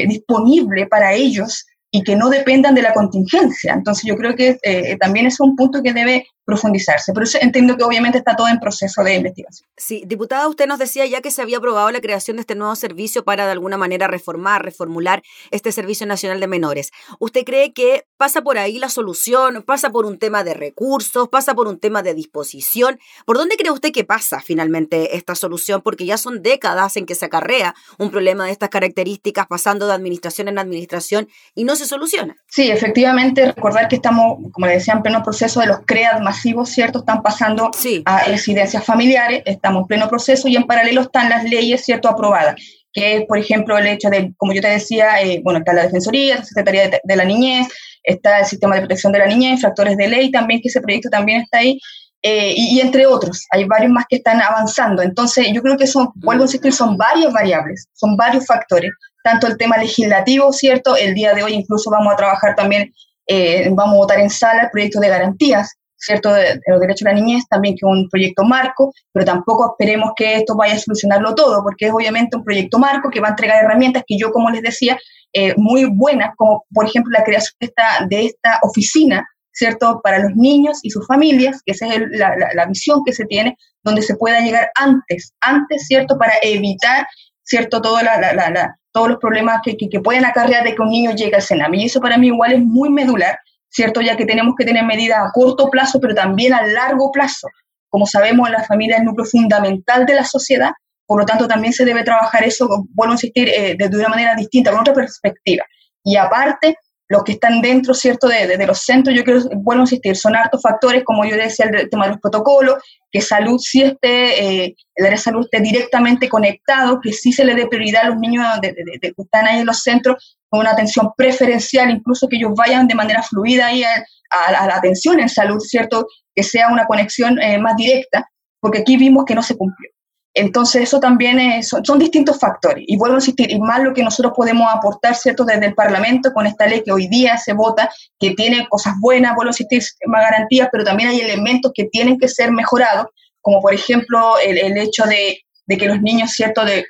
disponible 0.08 0.86
para 0.86 1.12
ellos 1.14 1.64
y 1.92 2.02
que 2.02 2.16
no 2.16 2.30
dependan 2.30 2.74
de 2.74 2.82
la 2.82 2.92
contingencia. 2.92 3.74
Entonces 3.74 4.04
yo 4.04 4.16
creo 4.16 4.36
que 4.36 4.58
eh, 4.62 4.96
también 4.98 5.26
es 5.26 5.40
un 5.40 5.56
punto 5.56 5.82
que 5.82 5.92
debe 5.92 6.26
profundizarse. 6.50 7.12
Pero 7.12 7.26
entiendo 7.40 7.76
que 7.76 7.84
obviamente 7.84 8.18
está 8.18 8.34
todo 8.34 8.48
en 8.48 8.58
proceso 8.58 9.02
de 9.04 9.14
investigación. 9.14 9.68
Sí, 9.76 10.02
diputada, 10.06 10.48
usted 10.48 10.66
nos 10.66 10.80
decía 10.80 11.06
ya 11.06 11.20
que 11.20 11.30
se 11.30 11.42
había 11.42 11.58
aprobado 11.58 11.90
la 11.90 12.00
creación 12.00 12.36
de 12.36 12.40
este 12.40 12.56
nuevo 12.56 12.74
servicio 12.74 13.22
para 13.24 13.46
de 13.46 13.52
alguna 13.52 13.76
manera 13.76 14.08
reformar, 14.08 14.64
reformular 14.64 15.22
este 15.52 15.70
Servicio 15.70 16.06
Nacional 16.06 16.40
de 16.40 16.48
Menores. 16.48 16.90
¿Usted 17.20 17.44
cree 17.44 17.72
que 17.72 18.04
pasa 18.16 18.42
por 18.42 18.58
ahí 18.58 18.78
la 18.78 18.88
solución? 18.88 19.62
¿Pasa 19.62 19.90
por 19.90 20.06
un 20.06 20.18
tema 20.18 20.42
de 20.42 20.54
recursos? 20.54 21.28
¿Pasa 21.28 21.54
por 21.54 21.68
un 21.68 21.78
tema 21.78 22.02
de 22.02 22.14
disposición? 22.14 22.98
¿Por 23.24 23.36
dónde 23.36 23.56
cree 23.56 23.70
usted 23.70 23.92
que 23.92 24.04
pasa 24.04 24.40
finalmente 24.40 25.16
esta 25.16 25.34
solución? 25.36 25.82
Porque 25.82 26.04
ya 26.04 26.18
son 26.18 26.42
décadas 26.42 26.96
en 26.96 27.06
que 27.06 27.14
se 27.14 27.26
acarrea 27.26 27.74
un 27.98 28.10
problema 28.10 28.46
de 28.46 28.52
estas 28.52 28.70
características 28.70 29.46
pasando 29.46 29.86
de 29.86 29.94
administración 29.94 30.48
en 30.48 30.58
administración 30.58 31.28
y 31.54 31.64
no 31.64 31.76
se 31.76 31.86
soluciona. 31.86 32.34
Sí, 32.48 32.70
efectivamente, 32.70 33.46
recordar 33.46 33.88
que 33.88 33.96
estamos, 33.96 34.38
como 34.52 34.66
le 34.66 34.74
decía, 34.74 34.94
en 34.94 35.02
pleno 35.02 35.22
proceso 35.22 35.60
de 35.60 35.66
los 35.66 35.80
CREAD 35.86 36.20
masivos, 36.40 36.70
¿cierto? 36.70 37.00
Están 37.00 37.22
pasando 37.22 37.70
a 38.06 38.24
residencias 38.24 38.84
familiares, 38.84 39.42
estamos 39.44 39.82
en 39.82 39.86
pleno 39.86 40.08
proceso 40.08 40.48
y 40.48 40.56
en 40.56 40.64
paralelo 40.64 41.02
están 41.02 41.28
las 41.28 41.44
leyes, 41.44 41.84
¿cierto?, 41.84 42.08
aprobadas 42.08 42.56
que 42.92 43.18
es, 43.18 43.26
por 43.26 43.38
ejemplo, 43.38 43.78
el 43.78 43.86
hecho 43.86 44.10
de, 44.10 44.32
como 44.36 44.52
yo 44.52 44.60
te 44.60 44.66
decía, 44.66 45.22
eh, 45.22 45.40
bueno, 45.44 45.60
está 45.60 45.72
la 45.72 45.84
Defensoría, 45.84 46.38
la 46.38 46.44
Secretaría 46.44 46.90
de, 47.04 47.16
la 47.16 47.24
Niñez, 47.24 47.68
está 48.02 48.40
el 48.40 48.46
Sistema 48.46 48.74
de 48.74 48.80
Protección 48.80 49.12
de 49.12 49.20
la 49.20 49.26
Niñez, 49.26 49.60
factores 49.60 49.96
de 49.96 50.08
ley 50.08 50.32
también, 50.32 50.60
que 50.60 50.70
ese 50.70 50.80
proyecto 50.80 51.08
también 51.08 51.42
está 51.42 51.58
ahí, 51.58 51.78
eh, 52.22 52.52
y, 52.56 52.80
entre 52.80 53.06
otros, 53.06 53.46
hay 53.52 53.64
varios 53.66 53.92
más 53.92 54.06
que 54.08 54.16
están 54.16 54.42
avanzando. 54.42 55.02
Entonces, 55.02 55.46
yo 55.52 55.62
creo 55.62 55.76
que 55.76 55.86
son, 55.86 56.08
vuelvo 56.16 56.42
a 56.42 56.46
insistir, 56.46 56.72
son 56.72 56.96
varias 56.96 57.32
variables, 57.32 57.86
son 57.92 58.16
varios 58.16 58.44
factores 58.44 58.90
tanto 59.22 59.46
el 59.46 59.56
tema 59.56 59.76
legislativo, 59.76 60.52
¿cierto? 60.52 60.96
El 60.96 61.14
día 61.14 61.34
de 61.34 61.42
hoy 61.42 61.54
incluso 61.54 61.90
vamos 61.90 62.12
a 62.12 62.16
trabajar 62.16 62.54
también, 62.54 62.92
eh, 63.26 63.68
vamos 63.70 63.94
a 63.94 63.98
votar 63.98 64.20
en 64.20 64.30
sala 64.30 64.62
el 64.62 64.70
proyecto 64.70 65.00
de 65.00 65.08
garantías, 65.08 65.76
¿cierto? 66.00 66.32
De, 66.32 66.60
los 66.66 66.80
derechos 66.80 67.04
de 67.04 67.12
la 67.12 67.20
niñez, 67.20 67.44
también 67.48 67.74
que 67.74 67.86
es 67.86 67.90
un 67.90 68.08
proyecto 68.08 68.42
marco, 68.42 68.92
pero 69.12 69.24
tampoco 69.24 69.72
esperemos 69.72 70.12
que 70.16 70.36
esto 70.36 70.56
vaya 70.56 70.74
a 70.74 70.78
solucionarlo 70.78 71.34
todo, 71.34 71.62
porque 71.62 71.86
es 71.86 71.92
obviamente 71.92 72.36
un 72.36 72.44
proyecto 72.44 72.78
marco 72.78 73.10
que 73.10 73.20
va 73.20 73.28
a 73.28 73.30
entregar 73.30 73.64
herramientas 73.64 74.02
que 74.06 74.16
yo, 74.18 74.32
como 74.32 74.50
les 74.50 74.62
decía, 74.62 74.98
eh, 75.32 75.54
muy 75.56 75.84
buenas, 75.84 76.34
como 76.36 76.64
por 76.72 76.86
ejemplo 76.86 77.12
la 77.12 77.22
creación 77.22 77.54
de 77.60 77.66
esta, 77.66 78.06
de 78.08 78.26
esta 78.26 78.58
oficina, 78.62 79.28
¿cierto? 79.52 80.00
Para 80.02 80.20
los 80.20 80.34
niños 80.34 80.78
y 80.82 80.90
sus 80.90 81.06
familias, 81.06 81.60
que 81.64 81.72
esa 81.72 81.86
es 81.94 82.00
la, 82.12 82.34
la, 82.54 82.66
visión 82.66 83.02
que 83.04 83.12
se 83.12 83.26
tiene, 83.26 83.56
donde 83.84 84.02
se 84.02 84.16
pueda 84.16 84.40
llegar 84.40 84.70
antes, 84.74 85.34
antes, 85.40 85.86
¿cierto? 85.86 86.16
Para 86.18 86.32
evitar, 86.42 87.06
¿cierto? 87.42 87.80
Toda 87.80 88.02
la, 88.02 88.76
todos 88.92 89.08
los 89.08 89.18
problemas 89.18 89.60
que, 89.62 89.76
que, 89.76 90.00
pueden 90.00 90.24
acarrear 90.24 90.64
de 90.64 90.74
que 90.74 90.82
un 90.82 90.88
niño 90.88 91.14
llegue 91.14 91.36
al 91.36 91.42
CENAM. 91.42 91.74
Y 91.74 91.84
eso 91.84 92.00
para 92.00 92.16
mí 92.16 92.28
igual 92.28 92.52
es 92.52 92.60
muy 92.60 92.90
medular, 92.90 93.38
¿cierto? 93.70 94.00
Ya 94.00 94.16
que 94.16 94.26
tenemos 94.26 94.54
que 94.58 94.64
tener 94.64 94.84
medidas 94.84 95.20
a 95.20 95.30
corto 95.32 95.70
plazo, 95.70 96.00
pero 96.00 96.14
también 96.14 96.52
a 96.52 96.66
largo 96.66 97.10
plazo. 97.12 97.48
Como 97.88 98.06
sabemos, 98.06 98.50
la 98.50 98.64
familia 98.64 98.96
es 98.96 99.00
el 99.00 99.06
núcleo 99.06 99.26
fundamental 99.26 100.06
de 100.06 100.14
la 100.14 100.24
sociedad, 100.24 100.72
por 101.06 101.20
lo 101.20 101.26
tanto 101.26 101.48
también 101.48 101.72
se 101.72 101.84
debe 101.84 102.04
trabajar 102.04 102.44
eso, 102.44 102.68
vuelvo 102.94 103.12
a 103.12 103.14
insistir, 103.14 103.48
eh, 103.48 103.76
de 103.76 103.96
una 103.96 104.08
manera 104.08 104.34
distinta, 104.36 104.70
con 104.70 104.80
otra 104.80 104.94
perspectiva. 104.94 105.64
Y 106.04 106.16
aparte, 106.16 106.76
los 107.08 107.24
que 107.24 107.32
están 107.32 107.60
dentro, 107.60 107.92
¿cierto?, 107.92 108.28
de, 108.28 108.56
de, 108.56 108.66
los 108.66 108.82
centros, 108.82 109.16
yo 109.16 109.24
quiero, 109.24 109.40
vuelvo 109.56 109.82
a 109.82 109.84
insistir, 109.84 110.14
son 110.16 110.36
hartos 110.36 110.62
factores, 110.62 111.02
como 111.02 111.24
yo 111.24 111.34
decía, 111.34 111.66
el, 111.66 111.90
tema 111.90 112.04
de 112.04 112.12
los 112.12 112.20
protocolos, 112.20 112.76
que 113.10 113.20
salud 113.20 113.58
sí 113.58 113.82
esté, 113.82 114.64
eh, 114.64 114.76
el 114.94 115.06
área 115.06 115.16
de 115.16 115.22
salud 115.22 115.44
esté 115.44 115.60
directamente 115.60 116.28
conectado, 116.28 117.00
que 117.02 117.12
sí 117.12 117.32
se 117.32 117.44
le 117.44 117.56
dé 117.56 117.66
prioridad 117.66 118.04
a 118.04 118.08
los 118.10 118.18
niños 118.18 118.46
de, 118.62 118.72
que 119.00 119.12
están 119.16 119.48
ahí 119.48 119.58
en 119.58 119.66
los 119.66 119.82
centros 119.82 120.38
una 120.58 120.72
atención 120.72 121.12
preferencial, 121.16 121.90
incluso 121.90 122.28
que 122.28 122.36
ellos 122.36 122.52
vayan 122.56 122.88
de 122.88 122.94
manera 122.94 123.22
fluida 123.22 123.66
ahí 123.66 123.84
a, 123.84 124.52
la 124.52 124.76
atención 124.76 125.20
en 125.20 125.28
salud, 125.28 125.58
¿cierto?, 125.60 126.06
que 126.34 126.42
sea 126.42 126.68
una 126.68 126.86
conexión 126.86 127.40
eh, 127.40 127.58
más 127.58 127.76
directa, 127.76 128.28
porque 128.60 128.78
aquí 128.78 128.96
vimos 128.96 129.24
que 129.24 129.34
no 129.34 129.42
se 129.42 129.56
cumplió. 129.56 129.90
Entonces, 130.32 130.82
eso 130.82 131.00
también 131.00 131.62
son, 131.62 131.98
distintos 131.98 132.38
factores. 132.38 132.84
Y 132.86 132.96
vuelvo 132.96 133.16
a 133.16 133.18
insistir, 133.18 133.50
y 133.50 133.58
más 133.58 133.82
lo 133.82 133.92
que 133.92 134.02
nosotros 134.02 134.32
podemos 134.36 134.72
aportar, 134.72 135.16
¿cierto?, 135.16 135.44
desde 135.44 135.66
el 135.66 135.74
Parlamento 135.74 136.32
con 136.32 136.46
esta 136.46 136.66
ley 136.66 136.82
que 136.84 136.92
hoy 136.92 137.08
día 137.08 137.36
se 137.36 137.52
vota, 137.52 137.90
que 138.18 138.34
tiene 138.34 138.66
cosas 138.68 138.94
buenas, 139.00 139.34
vuelvo 139.34 139.48
a 139.48 139.54
insistir, 139.54 139.82
más 140.06 140.22
garantías, 140.22 140.68
pero 140.70 140.84
también 140.84 141.08
hay 141.08 141.20
elementos 141.20 141.72
que 141.74 141.86
tienen 141.86 142.18
que 142.18 142.28
ser 142.28 142.52
mejorados, 142.52 143.06
como 143.40 143.60
por 143.60 143.74
ejemplo 143.74 144.38
el, 144.38 144.76
hecho 144.78 145.04
de, 145.04 145.40
que 145.76 145.86
los 145.86 146.00
niños, 146.00 146.30
¿cierto?, 146.30 146.64
de, 146.64 146.84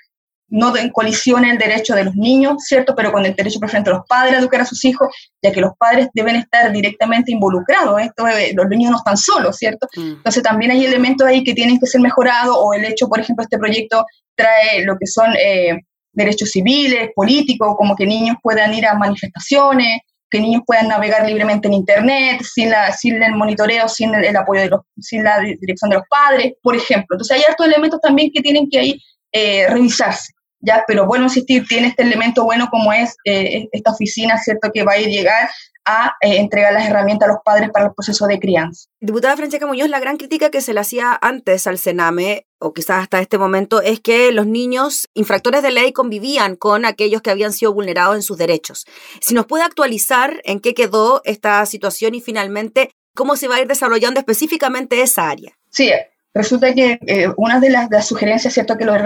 no 0.51 0.73
colisione 0.93 1.51
el 1.51 1.59
derecho 1.59 1.95
de 1.95 2.05
los 2.05 2.15
niños, 2.17 2.65
¿cierto? 2.65 2.95
Pero 2.97 3.13
con 3.13 3.25
el 3.25 3.35
derecho 3.35 3.61
preferente 3.61 3.91
de 3.91 3.97
los 3.97 4.07
padres 4.07 4.35
a 4.35 4.39
educar 4.39 4.61
a 4.61 4.67
sus 4.67 4.85
hijos, 4.85 5.09
ya 5.43 5.53
que 5.53 5.61
los 5.61 5.73
padres 5.79 6.09
deben 6.13 6.37
estar 6.37 6.71
directamente 6.73 7.33
involucrados. 7.33 8.01
Esto, 8.01 8.27
eh, 8.27 8.53
los 8.55 8.67
niños 8.69 8.91
no 8.91 8.97
están 8.99 9.17
solos, 9.17 9.57
¿cierto? 9.57 9.87
Mm. 9.97 10.15
Entonces 10.19 10.43
también 10.43 10.73
hay 10.73 10.85
elementos 10.85 11.27
ahí 11.27 11.45
que 11.45 11.55
tienen 11.55 11.79
que 11.79 11.87
ser 11.87 12.01
mejorados 12.01 12.57
o 12.59 12.75
el 12.75 12.85
hecho, 12.85 13.09
por 13.09 13.21
ejemplo, 13.21 13.45
este 13.45 13.59
proyecto 13.59 14.05
trae 14.35 14.85
lo 14.85 14.97
que 14.99 15.07
son 15.07 15.33
eh, 15.37 15.79
derechos 16.13 16.51
civiles, 16.51 17.11
políticos, 17.15 17.75
como 17.79 17.95
que 17.95 18.05
niños 18.05 18.37
puedan 18.43 18.75
ir 18.75 18.87
a 18.87 18.95
manifestaciones, 18.95 20.01
que 20.31 20.41
niños 20.41 20.63
puedan 20.67 20.89
navegar 20.89 21.27
libremente 21.27 21.69
en 21.69 21.75
Internet, 21.75 22.43
sin, 22.43 22.71
la, 22.71 22.93
sin 22.93 23.23
el 23.23 23.35
monitoreo, 23.35 23.89
sin 23.89 24.15
el, 24.15 24.37
apoyo 24.37 24.63
de 24.63 24.69
los, 24.69 24.81
sin 24.99 25.25
la 25.25 25.41
dirección 25.41 25.91
de 25.91 25.97
los 25.97 26.05
padres, 26.09 26.55
por 26.63 26.77
ejemplo. 26.77 27.15
Entonces 27.15 27.37
hay 27.37 27.43
otros 27.53 27.69
elementos 27.69 28.01
también 28.01 28.31
que 28.33 28.41
tienen 28.41 28.69
que 28.69 28.79
ahí 28.79 29.03
eh, 29.33 29.69
revisarse. 29.69 30.33
¿Ya? 30.61 30.85
Pero 30.87 31.07
bueno, 31.07 31.25
insistir, 31.25 31.67
tiene 31.67 31.89
este 31.89 32.03
elemento 32.03 32.45
bueno 32.45 32.69
como 32.71 32.93
es 32.93 33.17
eh, 33.25 33.69
esta 33.73 33.93
oficina, 33.93 34.39
¿cierto?, 34.39 34.71
que 34.73 34.85
va 34.85 34.93
a 34.93 34.99
llegar 34.99 35.51
a 35.87 36.17
eh, 36.21 36.37
entregar 36.37 36.73
las 36.73 36.89
herramientas 36.89 37.29
a 37.29 37.33
los 37.33 37.43
padres 37.45 37.71
para 37.71 37.87
el 37.87 37.93
proceso 37.95 38.27
de 38.27 38.39
crianza. 38.39 38.89
Diputada 39.01 39.37
Francesca 39.37 39.67
Muñoz, 39.67 39.89
la 39.89 40.01
gran 40.01 40.19
crítica 40.19 40.51
que 40.51 40.61
se 40.61 40.75
le 40.75 40.81
hacía 40.81 41.19
antes 41.21 41.67
al 41.67 41.79
Sename, 41.79 42.47
o 42.59 42.73
quizás 42.73 43.03
hasta 43.03 43.21
este 43.21 43.39
momento, 43.39 43.81
es 43.81 44.01
que 44.01 44.31
los 44.33 44.47
niños 44.47 45.09
infractores 45.15 45.63
de 45.63 45.71
ley 45.71 45.93
convivían 45.93 46.57
con 46.57 46.85
aquellos 46.85 47.23
que 47.23 47.31
habían 47.31 47.53
sido 47.53 47.73
vulnerados 47.73 48.17
en 48.17 48.23
sus 48.23 48.37
derechos. 48.37 48.85
Si 49.21 49.35
nos 49.35 49.47
puede 49.47 49.65
actualizar 49.65 50.41
en 50.45 50.61
qué 50.61 50.75
quedó 50.75 51.23
esta 51.25 51.65
situación 51.67 52.15
y 52.15 52.21
finalmente 52.21 52.91
cómo 53.15 53.37
se 53.37 53.49
va 53.49 53.57
a 53.57 53.61
ir 53.61 53.67
desarrollando 53.67 54.21
específicamente 54.21 55.03
esa 55.03 55.29
área. 55.29 55.57
Sí, 55.71 55.91
Resulta 56.33 56.73
que 56.75 56.99
eh, 57.07 57.29
una 57.37 57.59
de 57.59 57.71
las, 57.71 58.07
sugerencias 58.07 58.55
¿cierto? 58.55 58.79
que 58.79 58.85
los 58.85 58.97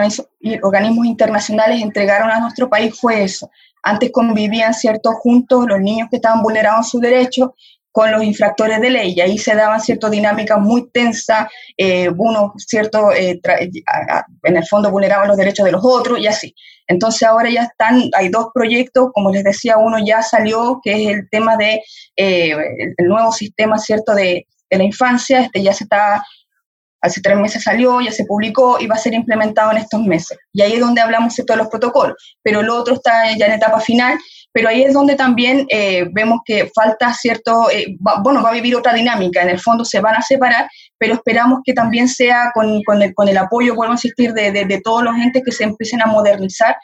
organismos 0.62 1.06
internacionales 1.06 1.80
entregaron 1.80 2.30
a 2.30 2.40
nuestro 2.40 2.68
país 2.68 2.98
fue 2.98 3.24
eso. 3.24 3.50
Antes 3.82 4.10
convivían 4.12 4.74
¿cierto? 4.74 5.12
juntos 5.12 5.64
los 5.66 5.80
niños 5.80 6.08
que 6.10 6.16
estaban 6.16 6.42
vulnerando 6.42 6.82
sus 6.82 7.00
derechos 7.00 7.50
con 7.90 8.10
los 8.10 8.24
infractores 8.24 8.80
de 8.80 8.90
ley 8.90 9.14
y 9.16 9.20
ahí 9.20 9.38
se 9.38 9.54
daban 9.54 9.80
ciertas 9.80 10.10
dinámicas 10.10 10.58
muy 10.58 10.90
tensas, 10.90 11.46
eh, 11.76 12.10
uno 12.16 12.52
cierto, 12.56 13.12
eh, 13.12 13.40
en 14.42 14.56
el 14.56 14.66
fondo 14.66 14.90
vulneraban 14.90 15.28
los 15.28 15.37
derechos 15.37 15.64
de 15.64 15.72
los 15.72 15.84
otros 15.84 16.18
y 16.18 16.26
así. 16.26 16.54
Entonces 16.88 17.22
ahora 17.22 17.48
ya 17.50 17.62
están, 17.62 18.10
hay 18.14 18.30
dos 18.30 18.48
proyectos, 18.52 19.10
como 19.14 19.30
les 19.30 19.44
decía, 19.44 19.78
uno 19.78 19.98
ya 20.04 20.22
salió, 20.22 20.80
que 20.82 20.92
es 20.92 21.08
el 21.08 21.30
tema 21.30 21.56
de 21.56 21.80
el 22.16 23.06
nuevo 23.06 23.30
sistema 23.30 23.78
cierto 23.78 24.12
de, 24.12 24.48
de 24.68 24.78
la 24.78 24.84
infancia, 24.84 25.42
este 25.42 25.62
ya 25.62 25.72
se 25.72 25.84
está 25.84 26.24
Hace 27.04 27.20
tres 27.20 27.36
meses 27.36 27.62
salió, 27.62 28.00
ya 28.00 28.10
se 28.10 28.24
publicó 28.24 28.78
y 28.80 28.86
va 28.86 28.94
a 28.94 28.98
ser 28.98 29.12
implementado 29.12 29.70
en 29.72 29.76
estos 29.76 30.00
meses. 30.00 30.38
Y 30.54 30.62
ahí 30.62 30.72
es 30.72 30.80
donde 30.80 31.02
hablamos 31.02 31.36
de 31.36 31.44
todos 31.44 31.58
los 31.58 31.68
protocolos. 31.68 32.16
Pero 32.42 32.62
lo 32.62 32.76
otro 32.76 32.94
está 32.94 33.36
ya 33.36 33.44
en 33.44 33.52
etapa 33.52 33.78
final, 33.78 34.18
pero 34.52 34.70
ahí 34.70 34.84
es 34.84 34.94
donde 34.94 35.14
también 35.14 35.66
eh, 35.68 36.06
vemos 36.12 36.40
que 36.46 36.70
falta 36.74 37.12
cierto, 37.12 37.70
eh, 37.70 37.96
bueno, 38.22 38.42
va 38.42 38.48
a 38.48 38.54
vivir 38.54 38.74
otra 38.74 38.94
dinámica. 38.94 39.42
En 39.42 39.50
el 39.50 39.60
fondo 39.60 39.84
se 39.84 40.00
van 40.00 40.14
a 40.14 40.22
separar, 40.22 40.66
pero 40.96 41.12
esperamos 41.12 41.58
que 41.62 41.74
también 41.74 42.08
sea 42.08 42.50
con, 42.54 42.82
con, 42.84 43.02
el, 43.02 43.12
con 43.12 43.28
el, 43.28 43.36
apoyo, 43.36 43.74
vuelvo 43.74 43.92
a 43.92 43.96
insistir, 43.96 44.32
de, 44.32 44.50
de, 44.50 44.64
de 44.64 44.80
todos 44.80 45.02
los 45.02 45.14
entes 45.16 45.42
que 45.44 45.52
se 45.52 45.64
empiecen 45.64 46.00
a 46.00 46.06
modernizar 46.06 46.74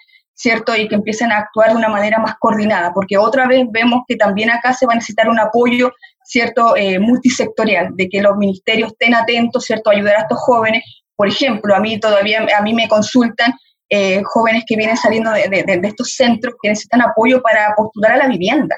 ¿cierto? 0.41 0.75
Y 0.75 0.89
que 0.89 0.95
empiecen 0.95 1.33
a 1.33 1.37
actuar 1.37 1.71
de 1.71 1.77
una 1.77 1.91
manera 1.91 2.19
más 2.19 2.35
coordinada, 2.41 2.95
porque 2.95 3.19
otra 3.19 3.47
vez 3.47 3.67
vemos 3.71 4.01
que 4.09 4.17
también 4.17 4.51
acá 4.51 4.73
se 4.73 4.87
va 4.87 4.95
a 4.95 4.97
necesitar 4.97 5.29
un 5.29 5.39
apoyo 5.39 5.93
¿cierto?, 6.31 6.77
eh, 6.77 7.01
multisectorial, 7.01 7.89
de 7.97 8.09
que 8.09 8.23
los 8.23 8.37
ministerios 8.37 8.93
estén 8.93 9.15
atentos, 9.15 9.65
¿cierto?, 9.65 9.91
a 9.91 9.95
ayudar 9.95 10.15
a 10.17 10.21
estos 10.21 10.39
jóvenes. 10.39 10.85
Por 11.17 11.27
ejemplo, 11.27 11.75
a 11.75 11.81
mí 11.81 11.99
todavía, 11.99 12.47
a 12.57 12.63
mí 12.63 12.73
me 12.73 12.87
consultan 12.87 13.53
eh, 13.89 14.23
jóvenes 14.25 14.63
que 14.65 14.77
vienen 14.77 14.97
saliendo 14.97 15.33
de, 15.33 15.49
de, 15.49 15.89
estos 15.89 16.15
centros 16.15 16.55
que 16.63 16.69
necesitan 16.69 17.03
apoyo 17.03 17.43
para 17.43 17.75
postular 17.75 18.13
a 18.13 18.17
la 18.19 18.29
vivienda, 18.29 18.77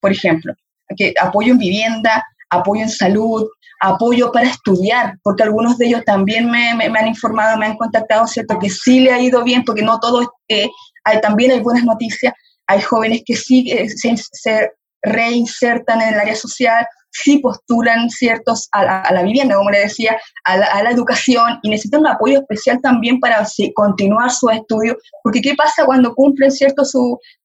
por 0.00 0.12
ejemplo. 0.12 0.54
Que, 0.96 1.12
apoyo 1.20 1.54
en 1.54 1.58
vivienda, 1.58 2.24
apoyo 2.48 2.82
en 2.82 2.90
salud, 2.90 3.48
apoyo 3.80 4.30
para 4.30 4.48
estudiar, 4.48 5.18
porque 5.24 5.42
algunos 5.42 5.76
de 5.76 5.86
ellos 5.86 6.04
también 6.06 6.48
me, 6.48 6.74
me, 6.74 6.86
han 6.86 7.08
informado, 7.08 7.58
me 7.58 7.66
han 7.66 7.76
contactado, 7.76 8.28
¿cierto? 8.28 8.56
Que 8.60 8.70
sí 8.70 9.00
le 9.00 9.12
ha 9.12 9.20
ido 9.20 9.42
bien, 9.42 9.64
porque 9.64 9.82
no 9.82 9.98
todo, 9.98 10.32
eh, 10.48 10.68
hay, 11.02 11.20
también 11.20 11.50
hay 11.50 11.60
buenas 11.60 11.82
noticias, 11.82 12.32
hay 12.68 12.80
jóvenes 12.80 13.22
que 13.26 13.34
sí 13.34 13.68
se, 13.96 14.16
se, 14.16 14.70
reinsertan 15.04 16.00
en 16.00 16.14
el 16.14 16.20
área 16.20 16.34
social, 16.34 16.86
sí 17.14 17.38
postulan 17.38 18.10
ciertos 18.10 18.68
a 18.72 19.12
la, 19.12 19.22
vivienda, 19.22 19.54
como 19.54 19.70
le 19.70 19.80
decía, 19.80 20.18
a 20.44 20.56
la, 20.56 20.90
educación 20.90 21.60
y 21.62 21.70
necesitan 21.70 22.00
un 22.00 22.08
apoyo 22.08 22.40
especial 22.40 22.80
también 22.82 23.20
para 23.20 23.46
continuar 23.74 24.30
su 24.30 24.50
estudio, 24.50 24.96
porque 25.22 25.40
¿qué 25.40 25.54
pasa 25.54 25.86
cuando 25.86 26.14
cumplen 26.14 26.50
cierto 26.50 26.82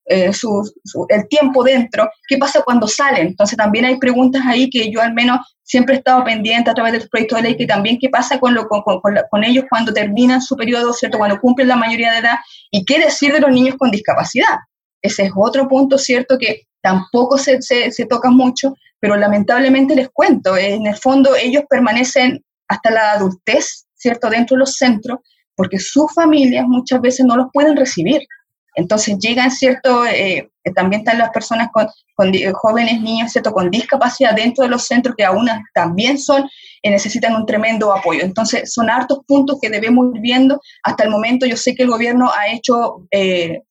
eh, 0.06 0.34
su, 0.34 0.72
el 1.10 1.28
tiempo 1.28 1.63
dentro? 1.63 2.10
¿Qué 2.28 2.38
pasa 2.38 2.63
cuando 2.63 2.88
salen? 2.88 3.28
Entonces 3.28 3.58
también 3.58 3.86
hay 3.86 3.98
preguntas 4.00 4.41
ahí 4.45 4.69
que 4.69 4.91
yo 4.91 5.02
al 5.02 5.13
menos 5.13 5.39
siempre 5.63 5.95
he 5.95 5.98
estado 6.00 6.24
pendiente 6.24 6.72
a 6.72 6.74
través 6.74 6.93
del 6.93 7.08
proyecto 7.08 7.36
de 7.36 7.43
ley, 7.43 7.58
que 7.58 7.67
también 7.67 8.00
qué 8.02 8.10
pasa 8.10 8.39
con, 8.39 8.56
lo, 8.56 8.67
con, 8.67 8.82
con 8.82 9.43
ellos 9.43 9.65
cuando 9.69 9.93
terminan 9.93 10.41
su 10.41 10.56
periodo, 10.56 10.93
¿cierto? 10.93 11.19
Cuando 11.19 11.39
cumplen 11.39 11.67
la 11.67 11.76
mayoría 11.76 12.12
de 12.13 12.19
edad 12.19 12.36
y 12.72 12.84
qué 12.86 13.00
decir 13.00 13.32
de 13.34 13.39
los 13.39 13.52
niños 13.52 13.76
con 13.78 13.91
discapacidad. 13.91 14.58
Ese 15.02 15.24
es 15.24 15.32
otro 15.36 15.67
punto, 15.67 15.98
¿cierto? 15.98 16.38
Que 16.39 16.63
tampoco 16.82 17.38
se, 17.38 17.62
se, 17.62 18.06
toca 18.06 18.30
mucho, 18.30 18.74
pero 19.00 19.15
lamentablemente 19.15 19.96
les 19.96 20.10
cuento, 20.10 20.58
en 20.58 20.88
el 20.88 20.96
fondo 20.96 21.36
ellos 21.36 21.63
permanecen 21.70 22.44
hasta 22.68 22.92
la 22.92 23.12
adultez, 23.13 23.88
¿cierto?, 23.96 24.30
dentro 24.30 24.56
de 24.56 24.60
los 24.60 24.76
centros, 24.76 25.20
porque 25.56 25.80
sus 25.80 26.13
familias 26.13 26.65
muchas 26.68 27.02
veces 27.02 27.26
no 27.26 27.36
los 27.36 27.48
pueden 27.52 27.76
recibir. 27.76 28.22
Entonces 28.76 29.18
llegan, 29.20 29.52
¿cierto? 29.52 30.06
Eh, 30.06 30.50
también 30.76 31.02
están 31.02 31.18
las 31.18 31.32
personas 31.32 31.70
con, 31.74 31.88
con, 32.15 32.32
jóvenes 32.54 33.02
niños, 33.02 33.32
¿cierto? 33.32 33.52
Con 33.52 33.70
discapacidad 33.70 34.36
dentro 34.36 34.63
de 34.63 34.70
los 34.70 34.86
centros 34.86 35.15
que 35.18 35.26
aún 35.26 35.50
también 35.74 36.18
son, 36.18 36.48
eh, 36.82 36.89
necesitan 36.89 37.36
un 37.36 37.46
tremendo 37.46 37.94
apoyo. 37.94 38.22
Entonces 38.24 38.72
son 38.72 38.89
hartos 38.89 39.20
puntos 39.28 39.58
que 39.62 39.70
debemos 39.70 40.15
ir 40.15 40.22
viendo. 40.22 40.62
Hasta 40.84 41.04
el 41.04 41.10
momento 41.10 41.46
yo 41.46 41.58
sé 41.58 41.76
que 41.76 41.84
el 41.84 41.89
gobierno 41.89 42.32
ha 42.38 42.54
hecho 42.54 43.08
eh, 43.12 43.63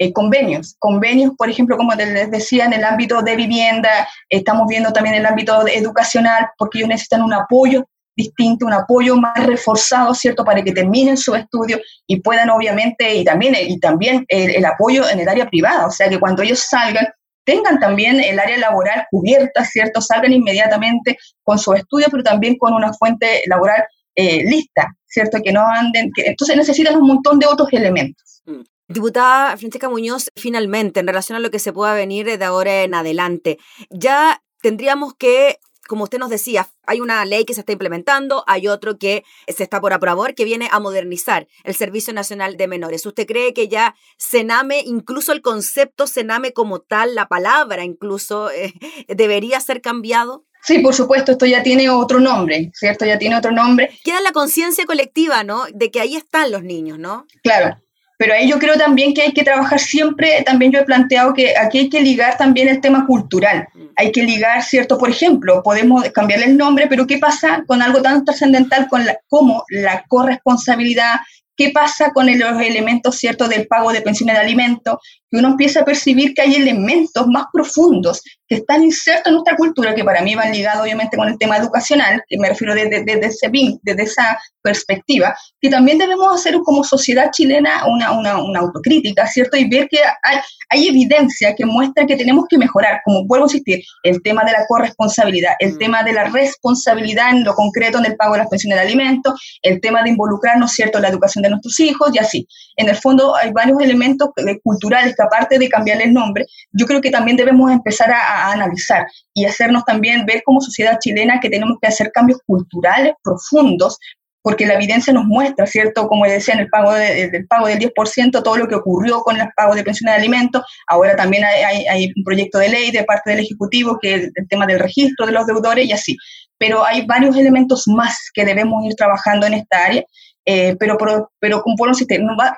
eh, 0.00 0.14
convenios. 0.14 0.76
Convenios, 0.78 1.32
por 1.36 1.50
ejemplo, 1.50 1.76
como 1.76 1.92
les 1.92 2.30
decía, 2.30 2.64
en 2.64 2.72
el 2.72 2.84
ámbito 2.84 3.20
de 3.20 3.36
vivienda, 3.36 4.08
estamos 4.30 4.66
viendo 4.66 4.94
también 4.94 5.14
el 5.14 5.26
ámbito 5.26 5.68
educacional, 5.68 6.48
porque 6.56 6.78
ellos 6.78 6.88
necesitan 6.88 7.20
un 7.20 7.34
apoyo 7.34 7.86
distinto, 8.16 8.64
un 8.64 8.72
apoyo 8.72 9.16
más 9.16 9.46
reforzado, 9.46 10.14
¿cierto?, 10.14 10.42
para 10.42 10.64
que 10.64 10.72
terminen 10.72 11.18
su 11.18 11.34
estudio 11.34 11.78
y 12.06 12.18
puedan, 12.20 12.48
obviamente, 12.48 13.14
y 13.14 13.24
también, 13.24 13.54
y 13.54 13.78
también 13.78 14.24
el, 14.28 14.64
apoyo 14.64 15.06
en 15.06 15.20
el 15.20 15.28
área 15.28 15.46
privada, 15.46 15.86
o 15.86 15.90
sea, 15.90 16.08
que 16.08 16.18
cuando 16.18 16.42
ellos 16.42 16.60
salgan, 16.60 17.06
tengan 17.44 17.78
también 17.78 18.20
el 18.20 18.38
área 18.38 18.56
laboral 18.56 19.06
cubierta, 19.10 19.66
¿cierto?, 19.66 20.00
salgan 20.00 20.32
inmediatamente 20.32 21.18
con 21.42 21.58
su 21.58 21.74
estudio, 21.74 22.06
pero 22.10 22.22
también 22.22 22.56
con 22.56 22.72
una 22.72 22.94
fuente 22.94 23.42
laboral 23.44 23.84
eh, 24.14 24.44
lista, 24.44 24.96
¿cierto?, 25.06 25.42
que 25.44 25.52
no 25.52 25.66
anden, 25.66 26.10
que, 26.14 26.22
entonces 26.24 26.56
necesitan 26.56 26.96
un 26.96 27.06
montón 27.06 27.38
de 27.38 27.46
otros 27.46 27.68
elementos. 27.72 28.42
Diputada 28.90 29.56
Francesca 29.56 29.88
Muñoz, 29.88 30.32
finalmente, 30.34 30.98
en 30.98 31.06
relación 31.06 31.36
a 31.36 31.40
lo 31.40 31.52
que 31.52 31.60
se 31.60 31.72
pueda 31.72 31.94
venir 31.94 32.26
de 32.26 32.44
ahora 32.44 32.82
en 32.82 32.92
adelante, 32.94 33.58
ya 33.88 34.42
tendríamos 34.60 35.14
que 35.14 35.60
como 35.86 36.04
usted 36.04 36.18
nos 36.18 36.30
decía, 36.30 36.68
hay 36.86 37.00
una 37.00 37.24
ley 37.24 37.44
que 37.44 37.54
se 37.54 37.60
está 37.60 37.72
implementando, 37.72 38.44
hay 38.46 38.68
otro 38.68 38.96
que 38.96 39.24
se 39.48 39.64
está 39.64 39.80
por 39.80 39.92
aprobar, 39.92 40.36
que 40.36 40.44
viene 40.44 40.68
a 40.70 40.78
modernizar 40.78 41.48
el 41.64 41.74
Servicio 41.74 42.12
Nacional 42.12 42.56
de 42.56 42.68
Menores. 42.68 43.06
¿Usted 43.06 43.26
cree 43.26 43.54
que 43.54 43.66
ya 43.66 43.96
Sename, 44.16 44.82
incluso 44.86 45.32
el 45.32 45.42
concepto 45.42 46.06
Sename 46.06 46.52
como 46.52 46.80
tal, 46.80 47.16
la 47.16 47.26
palabra 47.26 47.82
incluso, 47.82 48.52
eh, 48.52 48.72
debería 49.08 49.60
ser 49.60 49.80
cambiado? 49.80 50.44
Sí, 50.62 50.78
por 50.78 50.94
supuesto, 50.94 51.32
esto 51.32 51.46
ya 51.46 51.64
tiene 51.64 51.90
otro 51.90 52.20
nombre, 52.20 52.70
¿cierto? 52.74 53.04
Ya 53.04 53.18
tiene 53.18 53.36
otro 53.36 53.50
nombre. 53.50 53.90
Queda 54.04 54.20
la 54.20 54.30
conciencia 54.30 54.84
colectiva, 54.84 55.42
¿no? 55.42 55.64
De 55.74 55.90
que 55.90 56.00
ahí 56.00 56.14
están 56.14 56.52
los 56.52 56.62
niños, 56.62 57.00
¿no? 57.00 57.26
Claro, 57.42 57.76
pero 58.20 58.34
ahí 58.34 58.50
yo 58.50 58.58
creo 58.58 58.76
también 58.76 59.14
que 59.14 59.22
hay 59.22 59.32
que 59.32 59.42
trabajar 59.42 59.80
siempre, 59.80 60.42
también 60.44 60.70
yo 60.70 60.80
he 60.80 60.84
planteado 60.84 61.32
que 61.32 61.56
aquí 61.56 61.78
hay 61.78 61.88
que 61.88 62.02
ligar 62.02 62.36
también 62.36 62.68
el 62.68 62.82
tema 62.82 63.06
cultural, 63.06 63.66
mm. 63.72 63.80
hay 63.96 64.12
que 64.12 64.22
ligar, 64.22 64.62
¿cierto? 64.62 64.98
Por 64.98 65.08
ejemplo, 65.08 65.62
podemos 65.62 66.04
cambiarle 66.10 66.44
el 66.44 66.58
nombre, 66.58 66.86
pero 66.86 67.06
¿qué 67.06 67.16
pasa 67.16 67.64
con 67.66 67.80
algo 67.80 68.02
tan 68.02 68.22
trascendental 68.22 68.88
como 69.26 69.64
la 69.70 70.04
corresponsabilidad? 70.06 71.14
¿Qué 71.60 71.72
pasa 71.74 72.10
con 72.14 72.24
los 72.24 72.62
elementos, 72.62 73.16
¿cierto?, 73.16 73.46
del 73.46 73.66
pago 73.66 73.92
de 73.92 74.00
pensiones 74.00 74.34
de 74.34 74.40
alimentos, 74.40 74.96
que 75.30 75.36
uno 75.36 75.48
empieza 75.48 75.80
a 75.80 75.84
percibir 75.84 76.32
que 76.32 76.40
hay 76.40 76.54
elementos 76.54 77.26
más 77.26 77.44
profundos 77.52 78.22
que 78.48 78.56
están 78.56 78.82
insertos 78.82 79.26
en 79.26 79.34
nuestra 79.34 79.56
cultura, 79.56 79.94
que 79.94 80.02
para 80.02 80.22
mí 80.22 80.34
van 80.34 80.50
ligados 80.50 80.82
obviamente 80.82 81.16
con 81.16 81.28
el 81.28 81.38
tema 81.38 81.58
educacional, 81.58 82.20
que 82.26 82.36
me 82.38 82.48
refiero 82.48 82.74
desde, 82.74 83.04
desde, 83.04 83.26
ese, 83.26 83.50
desde 83.82 84.02
esa 84.02 84.40
perspectiva, 84.62 85.36
que 85.60 85.70
también 85.70 85.98
debemos 85.98 86.34
hacer 86.34 86.58
como 86.64 86.82
sociedad 86.82 87.30
chilena 87.30 87.86
una, 87.86 88.10
una, 88.10 88.42
una 88.42 88.60
autocrítica, 88.60 89.26
¿cierto? 89.28 89.56
Y 89.56 89.68
ver 89.68 89.86
que 89.88 89.98
hay, 90.22 90.38
hay, 90.70 90.88
evidencia 90.88 91.54
que 91.54 91.64
muestra 91.64 92.06
que 92.06 92.16
tenemos 92.16 92.46
que 92.48 92.58
mejorar, 92.58 93.00
como 93.04 93.24
vuelvo 93.26 93.44
a 93.44 93.48
insistir, 93.48 93.80
el 94.02 94.20
tema 94.22 94.42
de 94.44 94.52
la 94.52 94.66
corresponsabilidad, 94.66 95.52
el 95.60 95.74
mm. 95.74 95.78
tema 95.78 96.02
de 96.02 96.12
la 96.12 96.24
responsabilidad 96.24 97.30
en 97.30 97.44
lo 97.44 97.54
concreto 97.54 97.98
en 97.98 98.06
el 98.06 98.16
pago 98.16 98.32
de 98.32 98.38
las 98.40 98.48
pensiones 98.48 98.78
de 98.78 98.86
alimentos, 98.86 99.40
el 99.62 99.80
tema 99.80 100.02
de 100.02 100.10
involucrarnos, 100.10 100.72
¿cierto?, 100.72 100.98
en 100.98 101.02
la 101.02 101.08
educación 101.10 101.42
de 101.42 101.49
de 101.50 101.52
nuestros 101.52 101.78
hijos 101.80 102.10
y 102.14 102.18
así. 102.18 102.46
En 102.76 102.88
el 102.88 102.96
fondo 102.96 103.36
hay 103.36 103.52
varios 103.52 103.80
elementos 103.80 104.30
culturales 104.62 105.14
que 105.14 105.22
aparte 105.22 105.58
de 105.58 105.68
cambiarle 105.68 106.04
el 106.04 106.12
nombre, 106.12 106.46
yo 106.72 106.86
creo 106.86 107.00
que 107.00 107.10
también 107.10 107.36
debemos 107.36 107.70
empezar 107.70 108.10
a, 108.10 108.52
analizar 108.52 109.06
y 109.34 109.44
hacernos 109.44 109.84
también 109.84 110.24
ver 110.26 110.42
como 110.44 110.60
sociedad 110.60 110.98
chilena 111.00 111.40
que 111.40 111.50
tenemos 111.50 111.78
que 111.80 111.88
hacer 111.88 112.10
cambios 112.12 112.40
culturales 112.46 113.14
profundos 113.22 113.98
porque 114.42 114.66
la 114.66 114.74
evidencia 114.74 115.12
nos 115.12 115.26
muestra, 115.26 115.66
¿cierto? 115.66 116.08
Como 116.08 116.24
decía, 116.24 116.54
en 116.54 116.60
el 116.60 116.68
pago 116.68 116.92
del 116.92 117.46
pago 117.46 117.66
del 117.66 117.78
10%, 117.78 118.42
todo 118.42 118.56
lo 118.56 118.68
que 118.68 118.74
ocurrió 118.74 119.20
con 119.20 119.38
el 119.38 119.48
pago 119.54 119.74
de 119.74 119.84
pensiones 119.84 120.14
de 120.14 120.20
alimentos. 120.20 120.62
Ahora 120.86 121.14
también 121.14 121.44
hay, 121.44 121.86
hay, 121.86 122.12
un 122.16 122.24
proyecto 122.24 122.58
de 122.58 122.70
ley 122.70 122.90
de 122.90 123.04
parte 123.04 123.30
del 123.30 123.40
Ejecutivo 123.40 123.98
que 124.00 124.14
es 124.14 124.30
el 124.34 124.48
tema 124.48 124.66
del 124.66 124.78
registro 124.78 125.26
de 125.26 125.32
los 125.32 125.46
deudores 125.46 125.86
y 125.86 125.92
así. 125.92 126.16
Pero 126.58 126.84
hay 126.84 127.04
varios 127.06 127.36
elementos 127.36 127.84
más 127.86 128.30
que 128.32 128.44
debemos 128.44 128.84
ir 128.84 128.94
trabajando 128.94 129.46
en 129.46 129.54
esta 129.54 129.84
área. 129.84 130.04
Eh, 130.46 130.74
pero, 130.78 130.96
pero, 130.98 131.30
pero 131.38 131.62
como 131.62 131.86
no, 131.86 131.92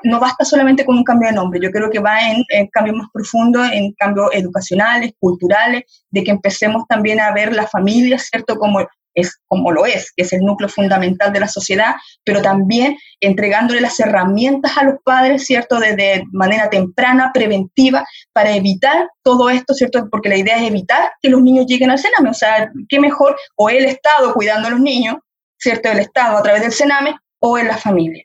no 0.04 0.20
basta 0.20 0.44
solamente 0.44 0.84
con 0.84 0.96
un 0.96 1.04
cambio 1.04 1.28
de 1.28 1.34
nombre, 1.34 1.60
yo 1.60 1.70
creo 1.70 1.90
que 1.90 1.98
va 1.98 2.30
en, 2.30 2.44
en 2.50 2.68
cambios 2.68 2.96
más 2.96 3.08
profundos, 3.12 3.68
en 3.72 3.92
cambios 3.92 4.30
educacionales, 4.32 5.12
culturales, 5.18 5.82
de 6.10 6.22
que 6.22 6.30
empecemos 6.30 6.84
también 6.88 7.20
a 7.20 7.32
ver 7.32 7.52
la 7.54 7.66
familia, 7.66 8.18
¿cierto? 8.18 8.56
Como 8.56 8.86
es 9.14 9.38
como 9.46 9.72
lo 9.72 9.86
es, 9.86 10.12
que 10.16 10.22
es 10.22 10.32
el 10.32 10.40
núcleo 10.40 10.68
fundamental 10.68 11.32
de 11.32 11.40
la 11.40 11.48
sociedad, 11.48 11.94
pero 12.24 12.40
también 12.42 12.96
entregándole 13.20 13.80
las 13.80 13.98
herramientas 14.00 14.76
a 14.76 14.84
los 14.84 14.96
padres, 15.04 15.44
¿cierto?, 15.44 15.78
de, 15.78 16.24
manera 16.32 16.70
temprana, 16.70 17.30
preventiva, 17.32 18.06
para 18.32 18.54
evitar 18.54 19.08
todo 19.22 19.50
esto, 19.50 19.74
¿cierto?, 19.74 20.08
porque 20.10 20.28
la 20.28 20.36
idea 20.36 20.56
es 20.56 20.68
evitar 20.68 21.12
que 21.20 21.28
los 21.28 21.42
niños 21.42 21.66
lleguen 21.66 21.90
al 21.90 21.98
cename, 21.98 22.30
o 22.30 22.34
sea, 22.34 22.70
qué 22.88 23.00
mejor, 23.00 23.36
o 23.56 23.70
el 23.70 23.84
Estado 23.84 24.32
cuidando 24.32 24.68
a 24.68 24.70
los 24.72 24.80
niños, 24.80 25.16
¿cierto?, 25.58 25.90
el 25.90 25.98
Estado 25.98 26.38
a 26.38 26.42
través 26.42 26.62
del 26.62 26.72
cename, 26.72 27.14
o 27.42 27.58
en 27.58 27.68
la 27.68 27.76
familia. 27.76 28.24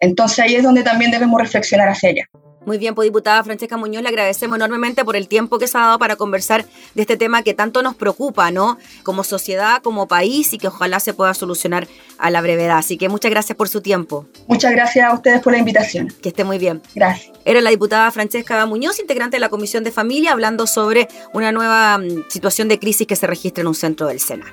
Entonces 0.00 0.38
ahí 0.40 0.56
es 0.56 0.62
donde 0.62 0.82
también 0.82 1.10
debemos 1.10 1.40
reflexionar 1.40 1.88
hacia 1.88 2.10
allá. 2.10 2.28
Muy 2.66 2.78
bien, 2.78 2.94
pues 2.94 3.06
diputada 3.06 3.44
Francesca 3.44 3.76
Muñoz, 3.76 4.02
le 4.02 4.08
agradecemos 4.08 4.56
enormemente 4.56 5.04
por 5.04 5.16
el 5.16 5.28
tiempo 5.28 5.58
que 5.58 5.68
se 5.68 5.76
ha 5.76 5.82
dado 5.82 5.98
para 5.98 6.16
conversar 6.16 6.64
de 6.94 7.02
este 7.02 7.18
tema 7.18 7.42
que 7.42 7.52
tanto 7.52 7.82
nos 7.82 7.94
preocupa, 7.94 8.50
¿no? 8.50 8.78
Como 9.02 9.22
sociedad, 9.22 9.82
como 9.82 10.08
país 10.08 10.54
y 10.54 10.58
que 10.58 10.68
ojalá 10.68 10.98
se 10.98 11.12
pueda 11.12 11.34
solucionar 11.34 11.86
a 12.16 12.30
la 12.30 12.40
brevedad. 12.40 12.78
Así 12.78 12.96
que 12.96 13.10
muchas 13.10 13.30
gracias 13.30 13.56
por 13.56 13.68
su 13.68 13.82
tiempo. 13.82 14.26
Muchas 14.46 14.72
gracias 14.72 15.06
a 15.06 15.12
ustedes 15.12 15.42
por 15.42 15.52
la 15.52 15.58
invitación. 15.58 16.08
Que 16.22 16.30
esté 16.30 16.44
muy 16.44 16.56
bien. 16.56 16.80
Gracias. 16.94 17.32
Era 17.44 17.60
la 17.60 17.68
diputada 17.68 18.10
Francesca 18.10 18.64
Muñoz, 18.64 18.98
integrante 18.98 19.36
de 19.36 19.40
la 19.40 19.50
Comisión 19.50 19.84
de 19.84 19.92
Familia, 19.92 20.32
hablando 20.32 20.66
sobre 20.66 21.08
una 21.34 21.52
nueva 21.52 21.98
mm, 21.98 22.30
situación 22.30 22.68
de 22.68 22.78
crisis 22.78 23.06
que 23.06 23.16
se 23.16 23.26
registra 23.26 23.60
en 23.60 23.68
un 23.68 23.74
centro 23.74 24.06
del 24.06 24.20
Sename. 24.20 24.52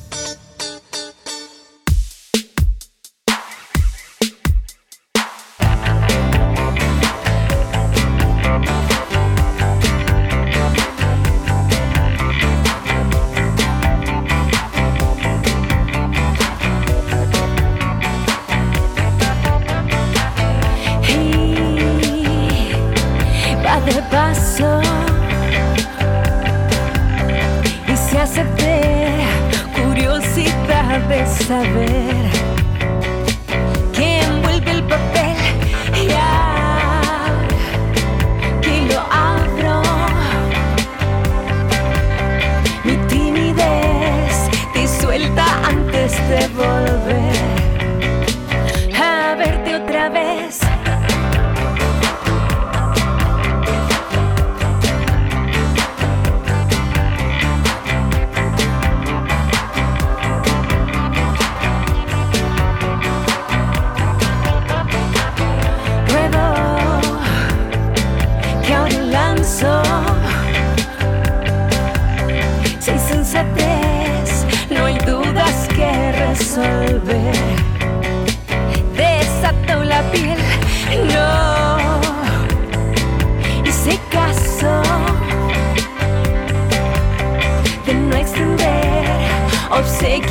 y 27.87 27.95
se 27.95 28.19
acepté 28.19 28.81
curiosidad 29.81 30.99
de 31.07 31.25
saber 31.25 32.29
que 33.93 34.19
envuelve 34.19 34.71
el 34.71 34.83
papel 34.83 35.37
ya 36.09 37.31
que 38.61 38.93
lo 38.93 38.99
abro. 39.09 39.81
Mi 42.83 42.97
timidez 43.07 44.49
disuelta 44.73 45.45
antes 45.65 46.11
de 46.27 46.47
volver 46.57 46.80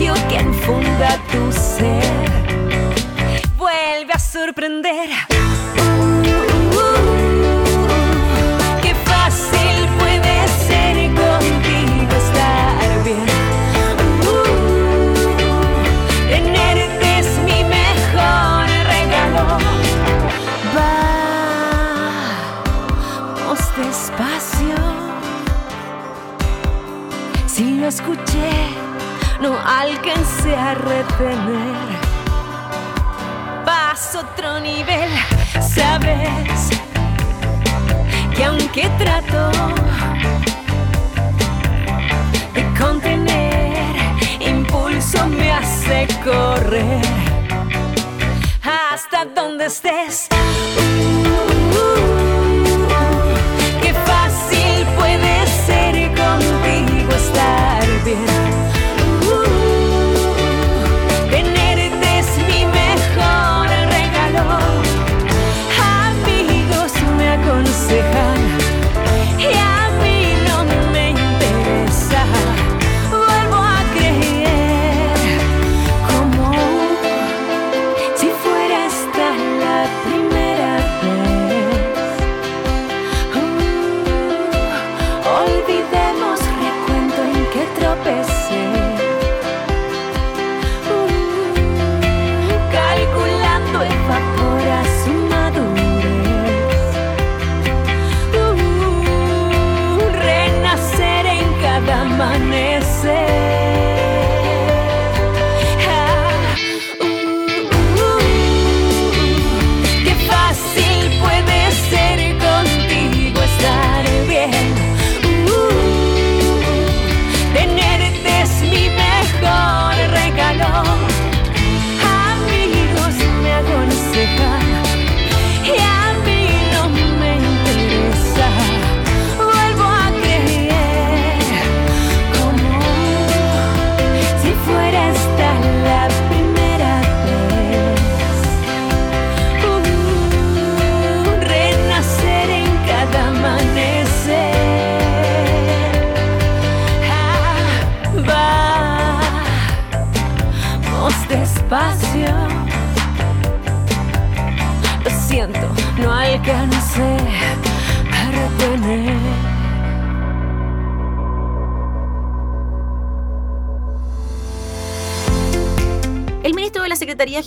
you 0.01 0.15
can 0.31 0.50
detener. 31.03 31.89
Vas 33.65 34.15
a 34.15 34.21
otro 34.21 34.61
nivel, 34.61 35.11
sabes 35.61 36.71
que 38.35 38.45
aunque 38.45 38.89
trato 38.99 39.51
de 42.55 42.63
contener, 42.79 43.97
impulso 44.41 45.27
me 45.29 45.51
hace 45.53 46.07
correr 46.23 47.03
hasta 48.63 49.25
donde 49.25 49.67
estés. 49.67 50.29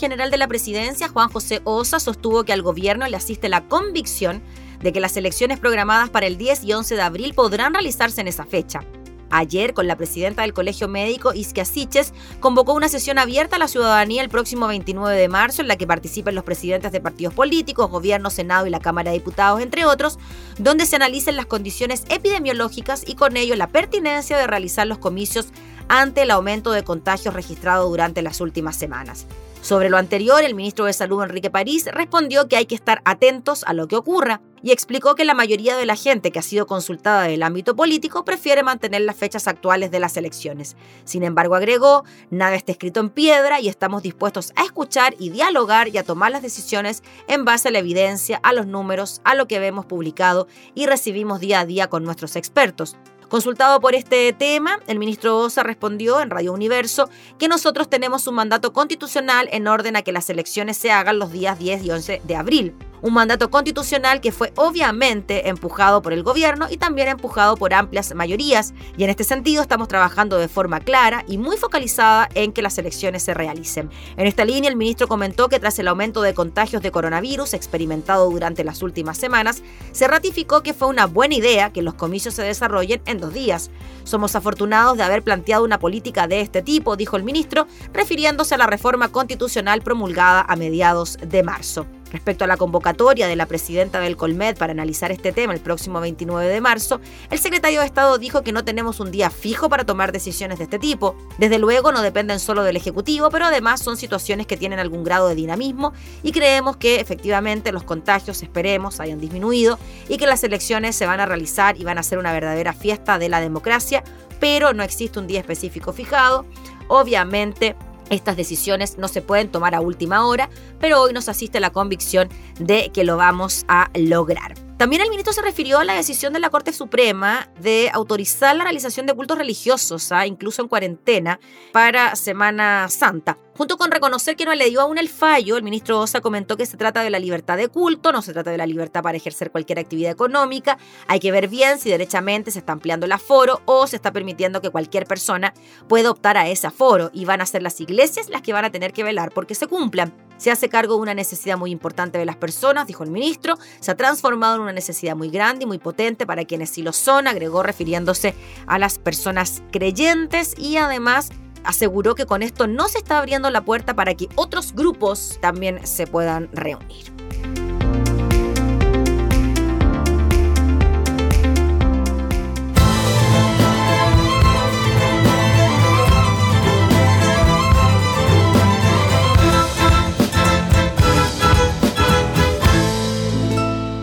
General 0.04 0.30
de 0.30 0.38
la 0.38 0.50
Presidencia, 0.50 1.08
Juan 1.08 1.30
José 1.30 1.62
Osa, 1.64 1.98
sostuvo 1.98 2.44
que 2.44 2.52
al 2.52 2.62
gobierno 2.62 3.08
le 3.08 3.16
asiste 3.16 3.48
la 3.48 3.70
convicción 3.70 4.44
de 4.82 4.92
que 4.92 5.00
las 5.00 5.16
elecciones 5.16 5.60
programadas 5.60 6.10
para 6.10 6.26
el 6.26 6.36
10 6.38 6.66
y 6.66 6.74
11 6.74 6.96
de 6.96 7.02
abril 7.02 7.34
podrán 7.34 7.74
realizarse 7.74 8.20
en 8.20 8.28
esa 8.28 8.44
fecha. 8.44 8.82
Ayer, 9.30 9.74
con 9.74 9.88
la 9.88 9.96
presidenta 9.96 10.42
del 10.42 10.54
Colegio 10.54 10.90
Médico, 10.90 11.34
Isquia 11.34 11.64
Siches, 11.64 12.14
convocó 12.42 12.74
una 12.74 12.90
sesión 12.90 13.18
abierta 13.18 13.56
a 13.56 13.60
la 13.60 13.70
ciudadanía 13.70 14.22
el 14.22 14.28
próximo 14.28 14.68
29 14.68 15.18
de 15.18 15.30
marzo, 15.30 15.62
en 15.62 15.70
la 15.70 15.78
que 15.78 15.88
participen 15.88 16.36
los 16.36 16.44
presidentes 16.44 16.92
de 16.92 17.00
partidos 17.00 17.34
políticos, 17.34 17.90
gobierno, 17.90 18.30
Senado 18.30 18.68
y 18.68 18.72
la 18.72 18.82
Cámara 18.82 19.12
de 19.12 19.20
Diputados, 19.20 19.62
entre 19.62 19.86
otros, 19.86 20.20
donde 20.60 20.86
se 20.86 20.98
analicen 20.98 21.38
las 21.38 21.46
condiciones 21.46 22.04
epidemiológicas 22.10 23.06
y 23.08 23.16
con 23.16 23.38
ello 23.38 23.56
la 23.56 23.68
pertinencia 23.68 24.38
de 24.38 24.48
realizar 24.48 24.86
los 24.86 24.98
comicios 24.98 25.48
ante 25.88 26.24
el 26.24 26.32
aumento 26.32 26.72
de 26.72 26.84
contagios 26.84 27.34
registrado 27.34 27.90
durante 27.90 28.22
las 28.22 28.42
últimas 28.42 28.76
semanas. 28.76 29.28
Sobre 29.64 29.90
lo 29.90 29.96
anterior, 29.96 30.44
el 30.44 30.56
ministro 30.56 30.84
de 30.84 30.92
Salud 30.92 31.24
Enrique 31.24 31.50
París 31.50 31.88
respondió 31.90 32.50
que 32.50 32.58
hay 32.58 32.66
que 32.66 32.76
estar 32.76 33.02
atentos 33.06 33.64
a 33.66 33.72
lo 33.72 33.88
que 33.88 33.96
ocurra 33.96 34.42
y 34.62 34.74
explicó 34.74 35.16
que 35.16 35.24
la 35.24 35.34
mayoría 35.34 35.78
de 35.78 35.86
la 35.86 35.96
gente 35.96 36.32
que 36.32 36.40
ha 36.40 36.42
sido 36.42 36.68
consultada 36.68 37.24
del 37.24 37.44
ámbito 37.44 37.74
político 37.74 38.26
prefiere 38.26 38.62
mantener 38.62 39.04
las 39.04 39.16
fechas 39.16 39.48
actuales 39.48 39.90
de 39.90 40.02
las 40.02 40.18
elecciones. 40.18 40.76
Sin 41.06 41.24
embargo, 41.24 41.56
agregó, 41.56 42.04
nada 42.30 42.56
está 42.56 42.74
escrito 42.74 43.00
en 43.00 43.10
piedra 43.10 43.62
y 43.62 43.70
estamos 43.70 44.04
dispuestos 44.04 44.52
a 44.58 44.66
escuchar 44.66 45.16
y 45.18 45.30
dialogar 45.30 45.88
y 45.88 45.98
a 45.98 46.04
tomar 46.04 46.34
las 46.34 46.42
decisiones 46.42 47.02
en 47.30 47.46
base 47.46 47.70
a 47.70 47.72
la 47.72 47.80
evidencia, 47.80 48.42
a 48.44 48.52
los 48.52 48.68
números, 48.68 49.22
a 49.24 49.34
lo 49.34 49.48
que 49.48 49.60
vemos 49.60 49.86
publicado 49.86 50.50
y 50.76 50.88
recibimos 50.88 51.40
día 51.40 51.62
a 51.62 51.66
día 51.66 51.88
con 51.88 52.04
nuestros 52.04 52.36
expertos. 52.36 52.98
Consultado 53.34 53.80
por 53.80 53.96
este 53.96 54.32
tema, 54.32 54.80
el 54.86 55.00
ministro 55.00 55.40
Osa 55.40 55.64
respondió 55.64 56.22
en 56.22 56.30
Radio 56.30 56.54
Universo 56.54 57.10
que 57.40 57.48
nosotros 57.48 57.90
tenemos 57.90 58.28
un 58.28 58.36
mandato 58.36 58.74
constitucional 58.74 59.50
en 59.52 59.68
orden 59.68 59.96
a 59.96 60.04
que 60.04 60.12
las 60.12 60.30
elecciones 60.30 60.78
se 60.78 60.92
hagan 60.92 61.18
los 61.18 61.32
días 61.32 61.58
10 61.58 61.84
y 61.84 61.90
11 61.90 62.22
de 62.24 62.36
abril 62.36 62.76
un 63.04 63.14
mandato 63.14 63.52
constitucional 63.52 64.22
que 64.22 64.32
fue 64.32 64.54
obviamente 64.56 65.50
empujado 65.50 66.02
por 66.02 66.14
el 66.14 66.24
gobierno 66.24 66.68
y 66.72 66.78
también 66.78 67.10
empujado 67.10 67.58
por 67.58 67.74
amplias 67.74 68.16
mayorías, 68.16 68.74
y 68.98 69.04
en 69.04 69.10
este 69.10 69.26
sentido 69.26 69.62
estamos 69.62 69.90
trabajando 69.90 70.38
de 70.38 70.48
forma 70.48 70.80
clara 70.80 71.26
y 71.28 71.38
muy 71.38 71.58
focalizada 71.58 72.30
en 72.34 72.54
que 72.54 72.62
las 72.62 72.78
elecciones 72.78 73.22
se 73.22 73.34
realicen. 73.34 73.90
En 74.16 74.26
esta 74.26 74.46
línea, 74.46 74.70
el 74.70 74.78
ministro 74.78 75.10
comentó 75.10 75.50
que 75.50 75.60
tras 75.60 75.78
el 75.80 75.90
aumento 75.90 76.22
de 76.22 76.34
contagios 76.34 76.82
de 76.82 76.92
coronavirus 76.92 77.54
experimentado 77.54 78.30
durante 78.30 78.64
las 78.64 78.82
últimas 78.82 79.18
semanas, 79.18 79.64
se 79.92 80.08
ratificó 80.08 80.64
que 80.64 80.74
fue 80.74 80.88
una 80.88 81.06
buena 81.06 81.36
idea 81.36 81.74
que 81.74 81.82
los 81.82 81.96
comicios 81.96 82.36
se 82.36 82.44
desarrollen 82.44 83.02
en 83.06 83.18
dos 83.18 83.34
días. 83.34 83.70
Somos 84.06 84.36
afortunados 84.38 84.96
de 84.96 85.04
haber 85.04 85.24
planteado 85.24 85.66
una 85.66 85.78
política 85.78 86.28
de 86.28 86.40
este 86.40 86.62
tipo, 86.62 86.96
dijo 86.96 87.18
el 87.18 87.24
ministro, 87.24 87.68
refiriéndose 87.92 88.56
a 88.56 88.60
la 88.60 88.68
reforma 88.68 89.10
constitucional 89.10 89.82
promulgada 89.82 90.46
a 90.48 90.56
mediados 90.56 91.18
de 91.22 91.44
marzo. 91.44 91.86
Respecto 92.14 92.44
a 92.44 92.48
la 92.48 92.58
convocatoria 92.58 93.28
de 93.28 93.36
la 93.36 93.48
presidenta 93.48 94.00
del 94.00 94.16
Colmed 94.16 94.56
para 94.56 94.72
analizar 94.72 95.12
este 95.12 95.32
tema 95.32 95.52
el 95.52 95.60
próximo 95.60 96.00
29 96.00 96.48
de 96.48 96.62
marzo, 96.62 97.02
el 97.32 97.40
secretario 97.40 97.80
de 97.80 97.88
Estado 97.88 98.20
dijo 98.20 98.44
que 98.44 98.52
no 98.52 98.64
tenemos 98.64 99.00
un 99.00 99.10
día 99.10 99.32
fijo 99.32 99.68
para 99.68 99.84
tomar 99.84 100.12
decisiones 100.12 100.60
de 100.60 100.66
este 100.66 100.78
tipo. 100.78 101.16
Desde 101.40 101.58
luego 101.58 101.92
no 101.92 102.04
dependen 102.04 102.40
solo 102.40 102.64
del 102.64 102.78
Ejecutivo, 102.78 103.32
pero 103.32 103.46
además 103.46 103.82
son 103.82 103.98
situaciones 103.98 104.46
que 104.46 104.58
tienen 104.58 104.78
algún 104.78 105.04
grado 105.04 105.28
de 105.28 105.34
dinamismo 105.34 105.92
y 106.22 106.32
creemos 106.32 106.78
que 106.78 107.00
efectivamente 107.00 107.72
los 107.72 107.84
contagios, 107.84 108.44
esperemos, 108.44 109.00
hayan 109.00 109.20
disminuido 109.20 109.80
y 110.08 110.18
que 110.18 110.28
las 110.28 110.44
elecciones 110.44 110.96
se 110.96 111.08
van 111.08 111.20
a 111.20 111.26
realizar 111.26 111.82
y 111.82 111.84
van 111.84 111.98
a 111.98 112.04
ser 112.04 112.20
una 112.20 112.32
verdadera 112.32 112.74
fiesta 112.74 113.18
de 113.18 113.30
la 113.30 113.42
democracia, 113.42 114.04
pero 114.40 114.72
no 114.74 114.84
existe 114.84 115.18
un 115.18 115.26
día 115.26 115.40
específico 115.40 115.94
fijado. 115.94 116.46
Obviamente, 116.90 117.76
estas 118.10 118.38
decisiones 118.38 118.98
no 118.98 119.08
se 119.08 119.22
pueden 119.22 119.50
tomar 119.50 119.76
a 119.76 119.82
última 119.82 120.26
hora, 120.26 120.50
pero 120.80 121.02
hoy 121.02 121.14
nos 121.14 121.30
asiste 121.30 121.60
la 121.60 121.72
convicción 121.72 122.30
de 122.60 122.92
que 122.94 123.04
lo 123.04 123.18
vamos 123.18 123.66
a 123.68 123.90
lograr. 123.96 124.73
También 124.84 125.02
el 125.02 125.10
ministro 125.10 125.32
se 125.32 125.42
refirió 125.42 125.80
a 125.80 125.86
la 125.86 125.94
decisión 125.94 126.34
de 126.34 126.42
la 126.42 126.50
Corte 126.50 126.74
Suprema 126.74 127.48
de 127.58 127.90
autorizar 127.94 128.54
la 128.54 128.66
realización 128.66 129.06
de 129.06 129.14
cultos 129.14 129.38
religiosos, 129.38 130.12
¿ah? 130.12 130.28
incluso 130.28 130.62
en 130.62 130.68
cuarentena, 130.68 131.40
para 131.72 132.18
Semana 132.18 132.90
Santa. 132.90 133.38
Junto 133.56 133.78
con 133.78 133.92
reconocer 133.92 134.36
que 134.36 134.44
no 134.44 134.54
le 134.54 134.70
dio 134.70 134.82
aún 134.82 134.98
el 134.98 135.08
fallo, 135.08 135.56
el 135.56 135.64
ministro 135.64 136.02
Osa 136.02 136.20
comentó 136.20 136.58
que 136.58 136.66
se 136.66 136.76
trata 136.76 137.02
de 137.02 137.10
la 137.10 137.20
libertad 137.20 137.56
de 137.56 137.70
culto, 137.70 138.12
no 138.12 138.22
se 138.22 138.34
trata 138.34 138.52
de 138.52 138.58
la 138.58 138.66
libertad 138.66 139.02
para 139.04 139.16
ejercer 139.16 139.52
cualquier 139.52 139.80
actividad 139.80 140.12
económica. 140.12 140.78
Hay 141.08 141.22
que 141.22 141.32
ver 141.32 141.48
bien 141.48 141.80
si 141.80 141.90
derechamente 141.90 142.52
se 142.52 142.60
está 142.60 142.74
ampliando 142.74 143.06
el 143.06 143.14
aforo 143.14 143.62
o 143.64 143.88
se 143.88 143.96
está 143.96 144.12
permitiendo 144.12 144.60
que 144.60 144.70
cualquier 144.70 145.06
persona 145.06 145.54
pueda 145.88 146.12
optar 146.12 146.36
a 146.36 146.50
ese 146.50 146.68
aforo 146.68 147.10
y 147.14 147.24
van 147.24 147.40
a 147.40 147.46
ser 147.46 147.64
las 147.64 147.80
iglesias 147.80 148.28
las 148.28 148.42
que 148.42 148.52
van 148.52 148.66
a 148.66 148.72
tener 148.72 148.92
que 148.92 149.06
velar 149.06 149.32
porque 149.32 149.56
se 149.56 149.68
cumplan. 149.68 150.14
Se 150.44 150.52
hace 150.52 150.68
cargo 150.68 150.96
de 150.96 151.04
una 151.04 151.14
necesidad 151.14 151.58
muy 151.58 151.72
importante 151.72 152.18
de 152.18 152.26
las 152.26 152.36
personas, 152.36 152.86
dijo 152.86 153.06
el 153.06 153.12
ministro. 153.12 153.58
Se 153.80 153.92
ha 153.92 153.96
transformado 153.96 154.58
en 154.58 154.64
una 154.64 154.74
necesidad 154.74 155.16
muy 155.16 155.30
grande 155.30 155.64
y 155.64 155.66
muy 155.66 155.78
potente 155.78 156.26
para 156.26 156.44
quienes 156.44 156.70
sí 156.70 156.82
lo 156.82 156.92
son, 156.92 157.28
agregó 157.28 157.64
refiriéndose 157.64 158.36
a 158.68 158.78
las 158.78 159.00
personas 159.00 159.64
creyentes 159.72 160.54
y 160.58 160.76
además 160.76 161.30
aseguró 161.64 162.14
que 162.14 162.26
con 162.26 162.44
esto 162.44 162.68
no 162.68 162.90
se 162.90 162.98
está 162.98 163.20
abriendo 163.20 163.50
la 163.52 163.64
puerta 163.64 163.94
para 163.94 164.16
que 164.16 164.28
otros 164.36 164.76
grupos 164.76 165.38
también 165.40 165.88
se 165.88 166.08
puedan 166.08 166.50
reunir. 166.52 167.06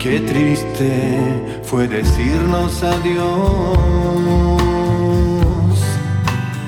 Qué 0.01 0.19
triste 0.21 1.61
fue 1.61 1.87
decirnos 1.87 2.81
adiós 2.81 3.77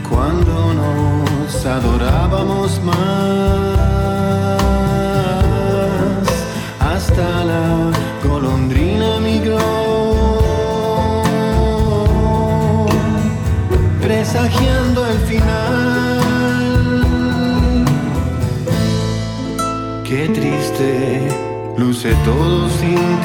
cuando 0.08 0.74
nos 0.76 1.66
adorábamos 1.66 2.80
más, 2.84 2.96
hasta 6.80 7.44
la 7.44 7.92
golondrina 8.24 9.20
migró, 9.20 9.58
presagiando 14.00 15.08
el 15.08 15.18
final. 15.18 16.22
Qué 20.04 20.30
triste 20.30 21.44
luce 21.78 22.14
todo 22.24 22.70
sin 22.70 23.23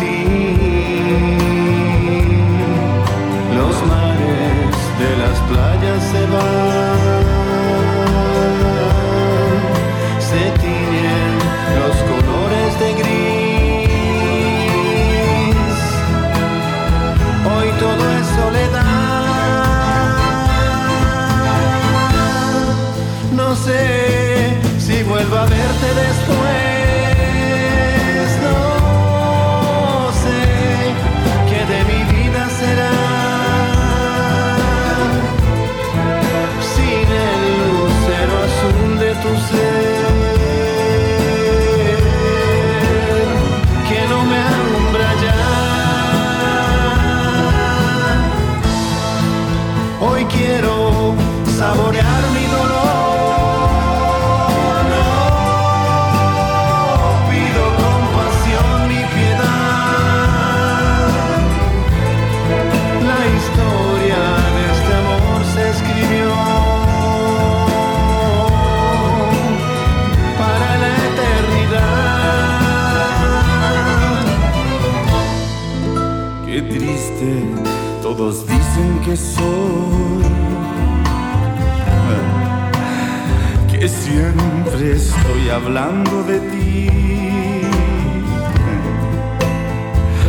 hablando 85.68 86.22
de 86.22 86.40
ti. 86.50 86.88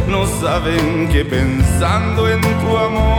No 0.09 0.25
saben 0.41 1.07
que 1.07 1.23
pensando 1.23 2.29
en 2.29 2.41
tu 2.41 2.77
amor, 2.77 3.18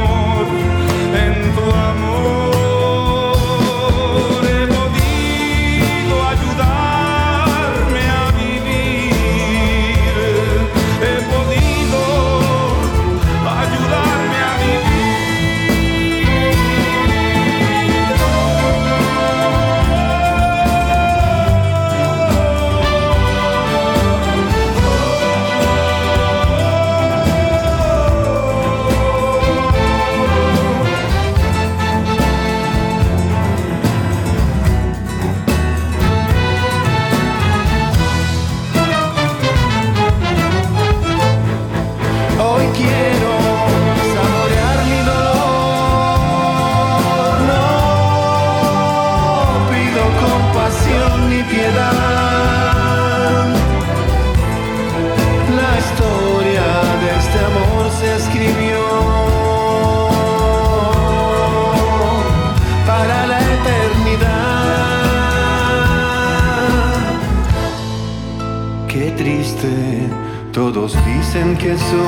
todos 70.53 70.97
dicen 71.05 71.57
que 71.57 71.77
soy, 71.77 72.01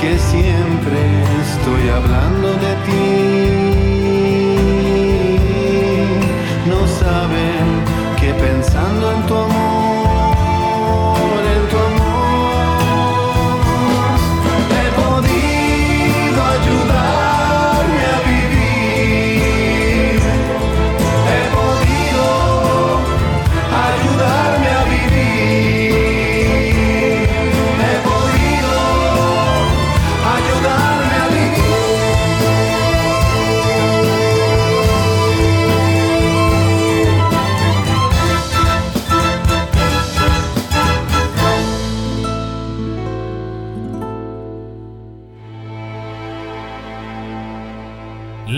que 0.00 0.18
siempre 0.18 1.22
estoy 1.42 1.88
hablando 1.88 2.48
de 2.48 2.74
ti. 2.86 3.13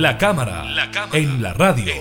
La 0.07 0.17
cámara, 0.19 0.63
en 1.15 1.43
la 1.43 1.53
radio. 1.53 1.93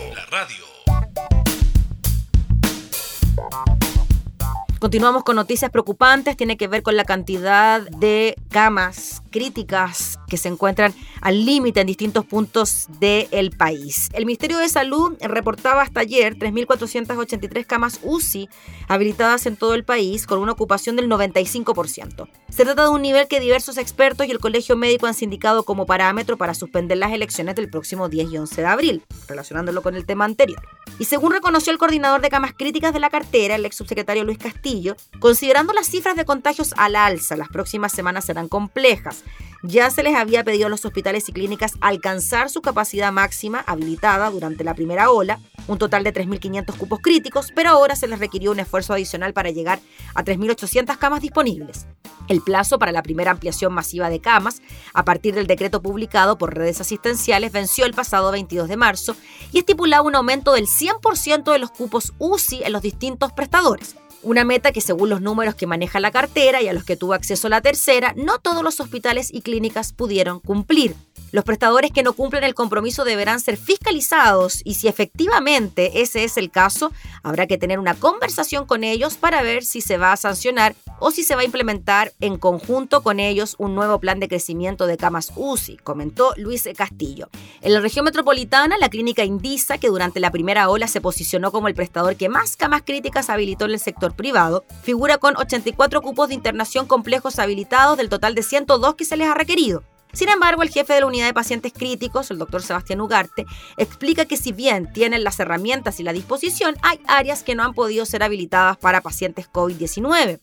Continuamos 4.77 5.23
con 5.23 5.35
noticias 5.35 5.71
preocupantes, 5.71 6.37
tiene 6.37 6.55
que 6.55 6.67
ver 6.67 6.83
con 6.83 6.95
la 6.95 7.03
cantidad 7.03 7.81
de 7.81 8.35
camas 8.51 9.23
críticas 9.31 10.19
que 10.27 10.37
se 10.37 10.49
encuentran 10.49 10.93
al 11.21 11.45
límite 11.45 11.81
en 11.81 11.87
distintos 11.87 12.25
puntos 12.25 12.87
del 12.99 13.51
país. 13.51 14.09
El 14.13 14.25
Ministerio 14.25 14.57
de 14.57 14.69
Salud 14.69 15.15
reportaba 15.21 15.81
hasta 15.81 16.01
ayer 16.01 16.37
3.483 16.37 17.65
camas 17.65 17.99
UCI 18.03 18.49
habilitadas 18.87 19.45
en 19.45 19.55
todo 19.55 19.73
el 19.73 19.83
país 19.83 20.27
con 20.27 20.39
una 20.39 20.53
ocupación 20.53 20.95
del 20.95 21.09
95%. 21.09 22.27
Se 22.49 22.63
trata 22.63 22.83
de 22.83 22.89
un 22.89 23.01
nivel 23.01 23.27
que 23.27 23.39
diversos 23.39 23.77
expertos 23.77 24.27
y 24.27 24.31
el 24.31 24.39
Colegio 24.39 24.75
Médico 24.75 25.07
han 25.07 25.13
sindicado 25.13 25.63
como 25.63 25.85
parámetro 25.85 26.37
para 26.37 26.53
suspender 26.53 26.97
las 26.97 27.11
elecciones 27.11 27.55
del 27.55 27.69
próximo 27.69 28.09
10 28.09 28.31
y 28.31 28.37
11 28.37 28.61
de 28.61 28.67
abril, 28.67 29.03
relacionándolo 29.27 29.81
con 29.81 29.95
el 29.95 30.05
tema 30.05 30.25
anterior. 30.25 30.61
Y 30.99 31.05
según 31.05 31.33
reconoció 31.33 31.73
el 31.73 31.77
coordinador 31.77 32.21
de 32.21 32.29
camas 32.29 32.53
críticas 32.53 32.93
de 32.93 32.99
la 32.99 33.09
cartera, 33.09 33.55
el 33.55 33.65
ex 33.65 33.75
subsecretario 33.75 34.23
Luis 34.23 34.37
Castillo, 34.37 34.95
considerando 35.19 35.73
las 35.73 35.87
cifras 35.87 36.15
de 36.15 36.25
contagios 36.25 36.73
al 36.77 36.95
alza, 36.95 37.35
las 37.35 37.49
próximas 37.49 37.91
semanas 37.91 38.25
serán 38.25 38.47
complejas. 38.47 39.23
Ya 39.67 39.89
se 39.89 40.03
les 40.03 40.15
había 40.15 40.43
pedido 40.43 40.67
a 40.67 40.69
los 40.69 40.85
hospitales 40.85 41.27
y 41.27 41.31
clínicas 41.31 41.73
alcanzar 41.81 42.51
su 42.51 42.61
capacidad 42.61 43.11
máxima 43.11 43.63
habilitada 43.65 44.29
durante 44.29 44.63
la 44.63 44.75
primera 44.75 45.09
ola, 45.09 45.39
un 45.67 45.79
total 45.79 46.03
de 46.03 46.13
3.500 46.13 46.77
cupos 46.77 46.99
críticos, 47.01 47.51
pero 47.55 47.71
ahora 47.71 47.95
se 47.95 48.07
les 48.07 48.19
requirió 48.19 48.51
un 48.51 48.59
esfuerzo 48.59 48.93
adicional 48.93 49.33
para 49.33 49.49
llegar 49.49 49.79
a 50.13 50.23
3.800 50.23 50.97
camas 50.99 51.21
disponibles. 51.21 51.87
El 52.27 52.41
plazo 52.41 52.77
para 52.77 52.91
la 52.91 53.01
primera 53.01 53.31
ampliación 53.31 53.73
masiva 53.73 54.11
de 54.11 54.21
camas, 54.21 54.61
a 54.93 55.03
partir 55.03 55.33
del 55.33 55.47
decreto 55.47 55.81
publicado 55.81 56.37
por 56.37 56.55
redes 56.55 56.79
asistenciales, 56.81 57.51
venció 57.51 57.85
el 57.85 57.93
pasado 57.93 58.31
22 58.31 58.67
de 58.67 58.77
marzo 58.77 59.15
y 59.51 59.59
estipulaba 59.59 60.03
un 60.03 60.15
aumento 60.15 60.53
del 60.53 60.67
100% 60.67 61.51
de 61.51 61.59
los 61.59 61.71
cupos 61.71 62.13
UCI 62.19 62.63
en 62.63 62.71
los 62.71 62.83
distintos 62.83 63.33
prestadores. 63.33 63.95
Una 64.25 64.43
meta 64.43 64.71
que 64.71 64.81
según 64.81 65.09
los 65.09 65.21
números 65.21 65.53
que 65.53 65.67
maneja 65.67 65.99
la 65.99 66.09
cartera 66.09 66.59
y 66.59 66.67
a 66.67 66.73
los 66.73 66.83
que 66.83 66.97
tuvo 66.97 67.13
acceso 67.13 67.47
la 67.47 67.61
tercera, 67.61 68.15
no 68.17 68.39
todos 68.39 68.63
los 68.63 68.79
hospitales 68.79 69.31
y 69.31 69.43
clínicas 69.43 69.93
pudieron 69.93 70.39
cumplir. 70.39 70.95
Los 71.31 71.43
prestadores 71.43 71.91
que 71.91 72.01
no 72.01 72.13
cumplen 72.13 72.43
el 72.43 72.55
compromiso 72.55 73.03
deberán 73.03 73.39
ser 73.39 73.57
fiscalizados 73.57 74.61
y 74.63 74.75
si 74.75 74.87
efectivamente 74.87 76.01
ese 76.01 76.23
es 76.23 76.37
el 76.37 76.49
caso, 76.49 76.91
habrá 77.23 77.45
que 77.45 77.57
tener 77.57 77.77
una 77.77 77.93
conversación 77.93 78.65
con 78.65 78.83
ellos 78.83 79.17
para 79.17 79.43
ver 79.43 79.63
si 79.63 79.81
se 79.81 79.97
va 79.97 80.13
a 80.13 80.17
sancionar 80.17 80.75
o 80.99 81.11
si 81.11 81.23
se 81.23 81.35
va 81.35 81.41
a 81.41 81.45
implementar 81.45 82.13
en 82.21 82.37
conjunto 82.37 83.03
con 83.03 83.19
ellos 83.19 83.55
un 83.59 83.75
nuevo 83.75 83.99
plan 83.99 84.19
de 84.19 84.29
crecimiento 84.29 84.87
de 84.87 84.97
camas 84.97 85.33
UCI, 85.35 85.77
comentó 85.77 86.33
Luis 86.37 86.69
Castillo. 86.75 87.29
En 87.61 87.73
la 87.73 87.81
región 87.81 88.05
metropolitana, 88.05 88.77
la 88.79 88.89
clínica 88.89 89.25
Indisa, 89.25 89.77
que 89.77 89.89
durante 89.89 90.21
la 90.21 90.31
primera 90.31 90.69
ola 90.69 90.87
se 90.87 91.01
posicionó 91.01 91.51
como 91.51 91.67
el 91.67 91.75
prestador 91.75 92.15
que 92.15 92.29
más 92.29 92.55
camas 92.55 92.83
críticas 92.83 93.29
habilitó 93.29 93.65
en 93.65 93.71
el 93.71 93.79
sector 93.79 94.14
privado, 94.15 94.65
figura 94.83 95.17
con 95.17 95.37
84 95.37 96.01
cupos 96.01 96.29
de 96.29 96.35
internación 96.35 96.85
complejos 96.87 97.39
habilitados 97.39 97.97
del 97.97 98.09
total 98.09 98.35
de 98.35 98.43
102 98.43 98.95
que 98.95 99.05
se 99.05 99.17
les 99.17 99.27
ha 99.27 99.33
requerido. 99.33 99.83
Sin 100.15 100.29
embargo, 100.29 100.63
el 100.63 100.69
jefe 100.69 100.93
de 100.93 101.01
la 101.01 101.07
unidad 101.07 101.25
de 101.25 101.33
pacientes 101.33 101.73
críticos, 101.73 102.31
el 102.31 102.37
doctor 102.37 102.61
Sebastián 102.61 103.01
Ugarte, 103.01 103.45
explica 103.75 104.23
que 104.23 104.37
si 104.37 104.53
bien 104.53 104.91
tienen 104.93 105.25
las 105.25 105.41
herramientas 105.41 105.99
y 105.99 106.03
la 106.03 106.13
disposición, 106.13 106.75
hay 106.83 107.01
áreas 107.05 107.43
que 107.43 107.53
no 107.53 107.63
han 107.63 107.73
podido 107.73 108.05
ser 108.05 108.23
habilitadas 108.23 108.77
para 108.77 109.01
pacientes 109.01 109.51
COVID-19. 109.51 110.39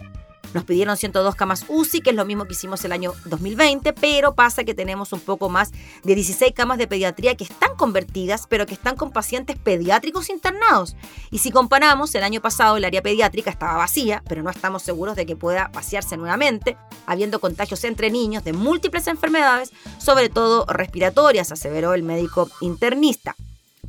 Nos 0.55 0.65
pidieron 0.65 0.97
102 0.97 1.35
camas 1.35 1.65
UCI, 1.69 2.01
que 2.01 2.11
es 2.11 2.17
lo 2.17 2.25
mismo 2.25 2.45
que 2.45 2.53
hicimos 2.53 2.85
el 2.85 2.93
año 2.93 3.15
2020, 3.25 3.93
pero 3.95 4.35
pasa 4.35 4.65
que 4.65 4.75
tenemos 4.75 5.13
un 5.13 5.21
poco 5.21 5.49
más 5.49 5.73
de 6.03 6.15
16 6.15 6.53
camas 6.55 6.79
de 6.79 6.87
pediatría 6.87 7.35
que 7.37 7.45
están 7.45 7.75
convertidas, 7.77 8.47
pero 8.49 8.67
que 8.67 8.75
están 8.75 8.97
con 8.97 9.13
pacientes 9.13 9.57
pediátricos 9.59 10.29
internados. 10.29 10.97
Y 11.31 11.39
si 11.39 11.51
comparamos, 11.51 12.15
el 12.15 12.23
año 12.23 12.41
pasado 12.41 12.77
el 12.77 12.85
área 12.85 13.03
pediátrica 13.03 13.51
estaba 13.51 13.77
vacía, 13.77 14.23
pero 14.29 14.43
no 14.43 14.51
estamos 14.51 14.83
seguros 14.83 15.17
de 15.17 15.27
que 15.27 15.37
pueda 15.37 15.71
vaciarse 15.73 16.17
nuevamente, 16.17 16.77
habiendo 17.07 17.41
contagios 17.41 17.85
entre 17.85 18.11
niños 18.11 18.45
de 18.45 18.53
múltiples 18.53 19.07
enfermedades, 19.07 19.73
sobre 19.99 20.29
todo 20.29 20.67
respiratorias, 20.67 21.53
aseveró 21.53 21.95
el 21.95 22.03
médico 22.03 22.51
internista. 22.61 23.35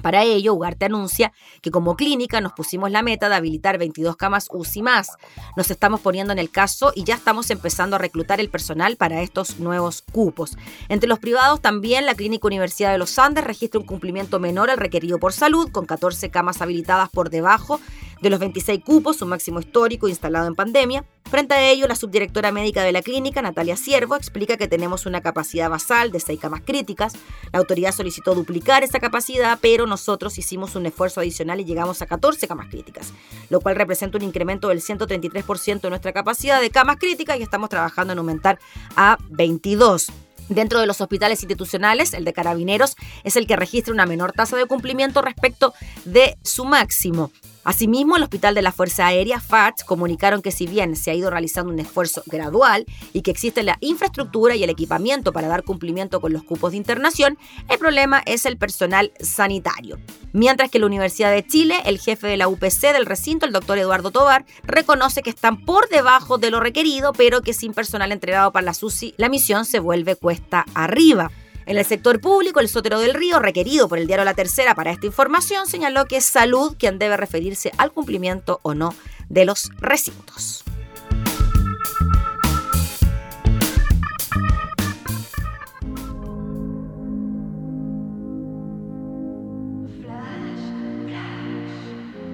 Para 0.01 0.23
ello, 0.23 0.53
Ugarte 0.53 0.85
anuncia 0.85 1.31
que 1.61 1.69
como 1.69 1.95
clínica 1.95 2.41
nos 2.41 2.53
pusimos 2.53 2.89
la 2.89 3.03
meta 3.03 3.29
de 3.29 3.35
habilitar 3.35 3.77
22 3.77 4.15
camas 4.17 4.47
UCI 4.51 4.81
más. 4.81 5.09
Nos 5.55 5.69
estamos 5.69 6.01
poniendo 6.01 6.33
en 6.33 6.39
el 6.39 6.49
caso 6.49 6.91
y 6.95 7.03
ya 7.03 7.15
estamos 7.15 7.49
empezando 7.51 7.95
a 7.95 7.99
reclutar 7.99 8.39
el 8.39 8.49
personal 8.49 8.97
para 8.97 9.21
estos 9.21 9.59
nuevos 9.59 10.01
cupos. 10.11 10.57
Entre 10.89 11.07
los 11.07 11.19
privados 11.19 11.61
también 11.61 12.05
la 12.05 12.15
Clínica 12.15 12.47
Universidad 12.47 12.91
de 12.91 12.97
los 12.97 13.19
Andes 13.19 13.43
registra 13.43 13.79
un 13.79 13.85
cumplimiento 13.85 14.39
menor 14.39 14.71
al 14.71 14.77
requerido 14.77 15.19
por 15.19 15.31
salud, 15.31 15.71
con 15.71 15.85
14 15.85 16.31
camas 16.31 16.61
habilitadas 16.61 17.09
por 17.09 17.29
debajo 17.29 17.79
De 18.23 18.29
los 18.29 18.39
26 18.39 18.85
cupos, 18.85 19.17
su 19.17 19.25
máximo 19.25 19.59
histórico 19.59 20.07
instalado 20.07 20.47
en 20.47 20.55
pandemia, 20.55 21.03
frente 21.29 21.55
a 21.55 21.69
ello, 21.69 21.89
la 21.89 21.95
subdirectora 21.97 22.53
médica 22.53 22.81
de 22.81 22.93
la 22.93 23.01
clínica, 23.01 23.41
Natalia 23.41 23.75
Siervo, 23.75 24.15
explica 24.15 24.55
que 24.55 24.69
tenemos 24.69 25.05
una 25.05 25.19
capacidad 25.19 25.69
basal 25.69 26.09
de 26.09 26.21
6 26.21 26.39
camas 26.39 26.61
críticas. 26.61 27.15
La 27.51 27.59
autoridad 27.59 27.91
solicitó 27.91 28.33
duplicar 28.33 28.81
esa 28.81 29.01
capacidad, 29.01 29.59
pero 29.61 29.87
nosotros 29.87 30.37
hicimos 30.37 30.77
un 30.77 30.85
esfuerzo 30.85 31.19
adicional 31.19 31.59
y 31.59 31.65
llegamos 31.65 32.01
a 32.01 32.05
14 32.05 32.47
camas 32.47 32.69
críticas, 32.69 33.11
lo 33.49 33.59
cual 33.59 33.75
representa 33.75 34.17
un 34.17 34.23
incremento 34.23 34.69
del 34.69 34.79
133% 34.79 35.81
de 35.81 35.89
nuestra 35.89 36.13
capacidad 36.13 36.61
de 36.61 36.69
camas 36.69 36.99
críticas 36.99 37.37
y 37.41 37.43
estamos 37.43 37.67
trabajando 37.67 38.13
en 38.13 38.19
aumentar 38.19 38.57
a 38.95 39.17
22. 39.31 40.13
Dentro 40.47 40.79
de 40.79 40.87
los 40.87 41.01
hospitales 41.01 41.43
institucionales, 41.43 42.13
el 42.13 42.23
de 42.23 42.31
carabineros 42.31 42.95
es 43.25 43.35
el 43.35 43.47
que 43.47 43.57
registra 43.57 43.93
una 43.93 44.05
menor 44.05 44.31
tasa 44.31 44.55
de 44.55 44.65
cumplimiento 44.65 45.21
respecto 45.21 45.73
de 46.05 46.37
su 46.41 46.63
máximo. 46.63 47.29
Asimismo, 47.63 48.17
el 48.17 48.23
Hospital 48.23 48.55
de 48.55 48.61
la 48.61 48.71
Fuerza 48.71 49.07
Aérea, 49.07 49.39
FAT, 49.39 49.83
comunicaron 49.85 50.41
que 50.41 50.51
si 50.51 50.67
bien 50.67 50.95
se 50.95 51.11
ha 51.11 51.13
ido 51.13 51.29
realizando 51.29 51.71
un 51.71 51.79
esfuerzo 51.79 52.21
gradual 52.25 52.85
y 53.13 53.21
que 53.21 53.31
existe 53.31 53.63
la 53.63 53.77
infraestructura 53.79 54.55
y 54.55 54.63
el 54.63 54.69
equipamiento 54.69 55.31
para 55.31 55.47
dar 55.47 55.63
cumplimiento 55.63 56.19
con 56.19 56.33
los 56.33 56.43
cupos 56.43 56.71
de 56.71 56.77
internación, 56.77 57.37
el 57.69 57.79
problema 57.79 58.21
es 58.25 58.45
el 58.45 58.57
personal 58.57 59.13
sanitario. 59.19 59.97
Mientras 60.33 60.69
que 60.69 60.79
la 60.79 60.87
Universidad 60.87 61.31
de 61.31 61.45
Chile, 61.45 61.75
el 61.85 61.99
jefe 61.99 62.27
de 62.27 62.37
la 62.37 62.47
UPC 62.47 62.91
del 62.91 63.05
recinto, 63.05 63.45
el 63.45 63.53
doctor 63.53 63.77
Eduardo 63.77 64.11
Tobar, 64.11 64.45
reconoce 64.63 65.21
que 65.21 65.29
están 65.29 65.63
por 65.63 65.87
debajo 65.89 66.37
de 66.37 66.51
lo 66.51 66.59
requerido, 66.59 67.13
pero 67.13 67.41
que 67.41 67.53
sin 67.53 67.73
personal 67.73 68.11
entregado 68.11 68.51
para 68.51 68.65
la 68.65 68.73
SUSI, 68.73 69.13
la 69.17 69.29
misión 69.29 69.65
se 69.65 69.79
vuelve 69.79 70.15
cuesta 70.15 70.65
arriba. 70.73 71.31
En 71.65 71.77
el 71.77 71.85
sector 71.85 72.19
público, 72.19 72.59
el 72.59 72.69
Sotero 72.69 72.99
del 72.99 73.13
Río, 73.13 73.39
requerido 73.39 73.87
por 73.87 73.97
el 73.97 74.07
diario 74.07 74.25
La 74.25 74.33
Tercera 74.33 74.75
para 74.75 74.91
esta 74.91 75.05
información, 75.05 75.65
señaló 75.67 76.05
que 76.05 76.17
es 76.17 76.25
salud 76.25 76.75
quien 76.77 76.99
debe 76.99 77.17
referirse 77.17 77.71
al 77.77 77.91
cumplimiento 77.91 78.59
o 78.63 78.73
no 78.73 78.93
de 79.29 79.45
los 79.45 79.69
recintos. 79.77 80.63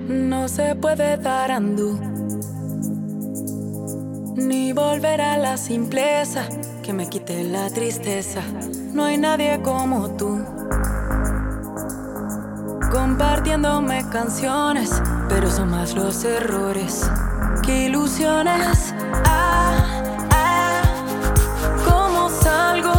No 0.08 0.48
se 0.48 0.74
puede 0.76 1.18
dar 1.18 1.52
andú 1.52 2.00
ni 4.36 4.74
volver 4.74 5.22
a 5.22 5.38
la 5.38 5.58
simpleza 5.58 6.50
que 6.82 6.94
me 6.94 7.08
quite 7.08 7.44
la 7.44 7.70
tristeza. 7.70 8.42
No 8.94 9.06
hay 9.06 9.18
nadie 9.18 9.62
como 9.62 10.10
tú. 10.12 10.44
Compartiéndome 12.92 14.04
canciones, 14.12 15.02
pero 15.28 15.50
son 15.50 15.70
más 15.70 15.94
los 15.94 16.24
errores 16.24 17.10
que 17.62 17.86
ilusiones. 17.86 18.94
Ah, 19.26 20.02
ah, 20.32 20.82
¿cómo 21.88 22.30
salgo? 22.30 22.99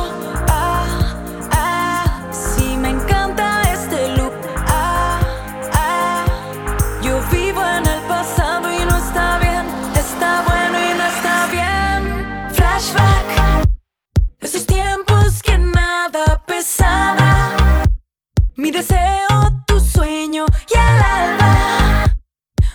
Mi 18.70 18.76
deseo, 18.76 19.64
tu 19.66 19.80
sueño 19.80 20.46
y 20.72 20.78
el 20.78 21.02
alba. 21.02 22.16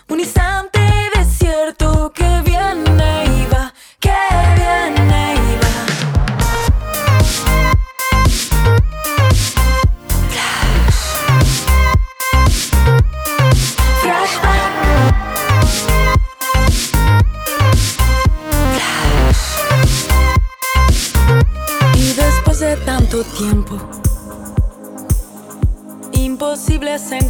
Un 0.10 0.20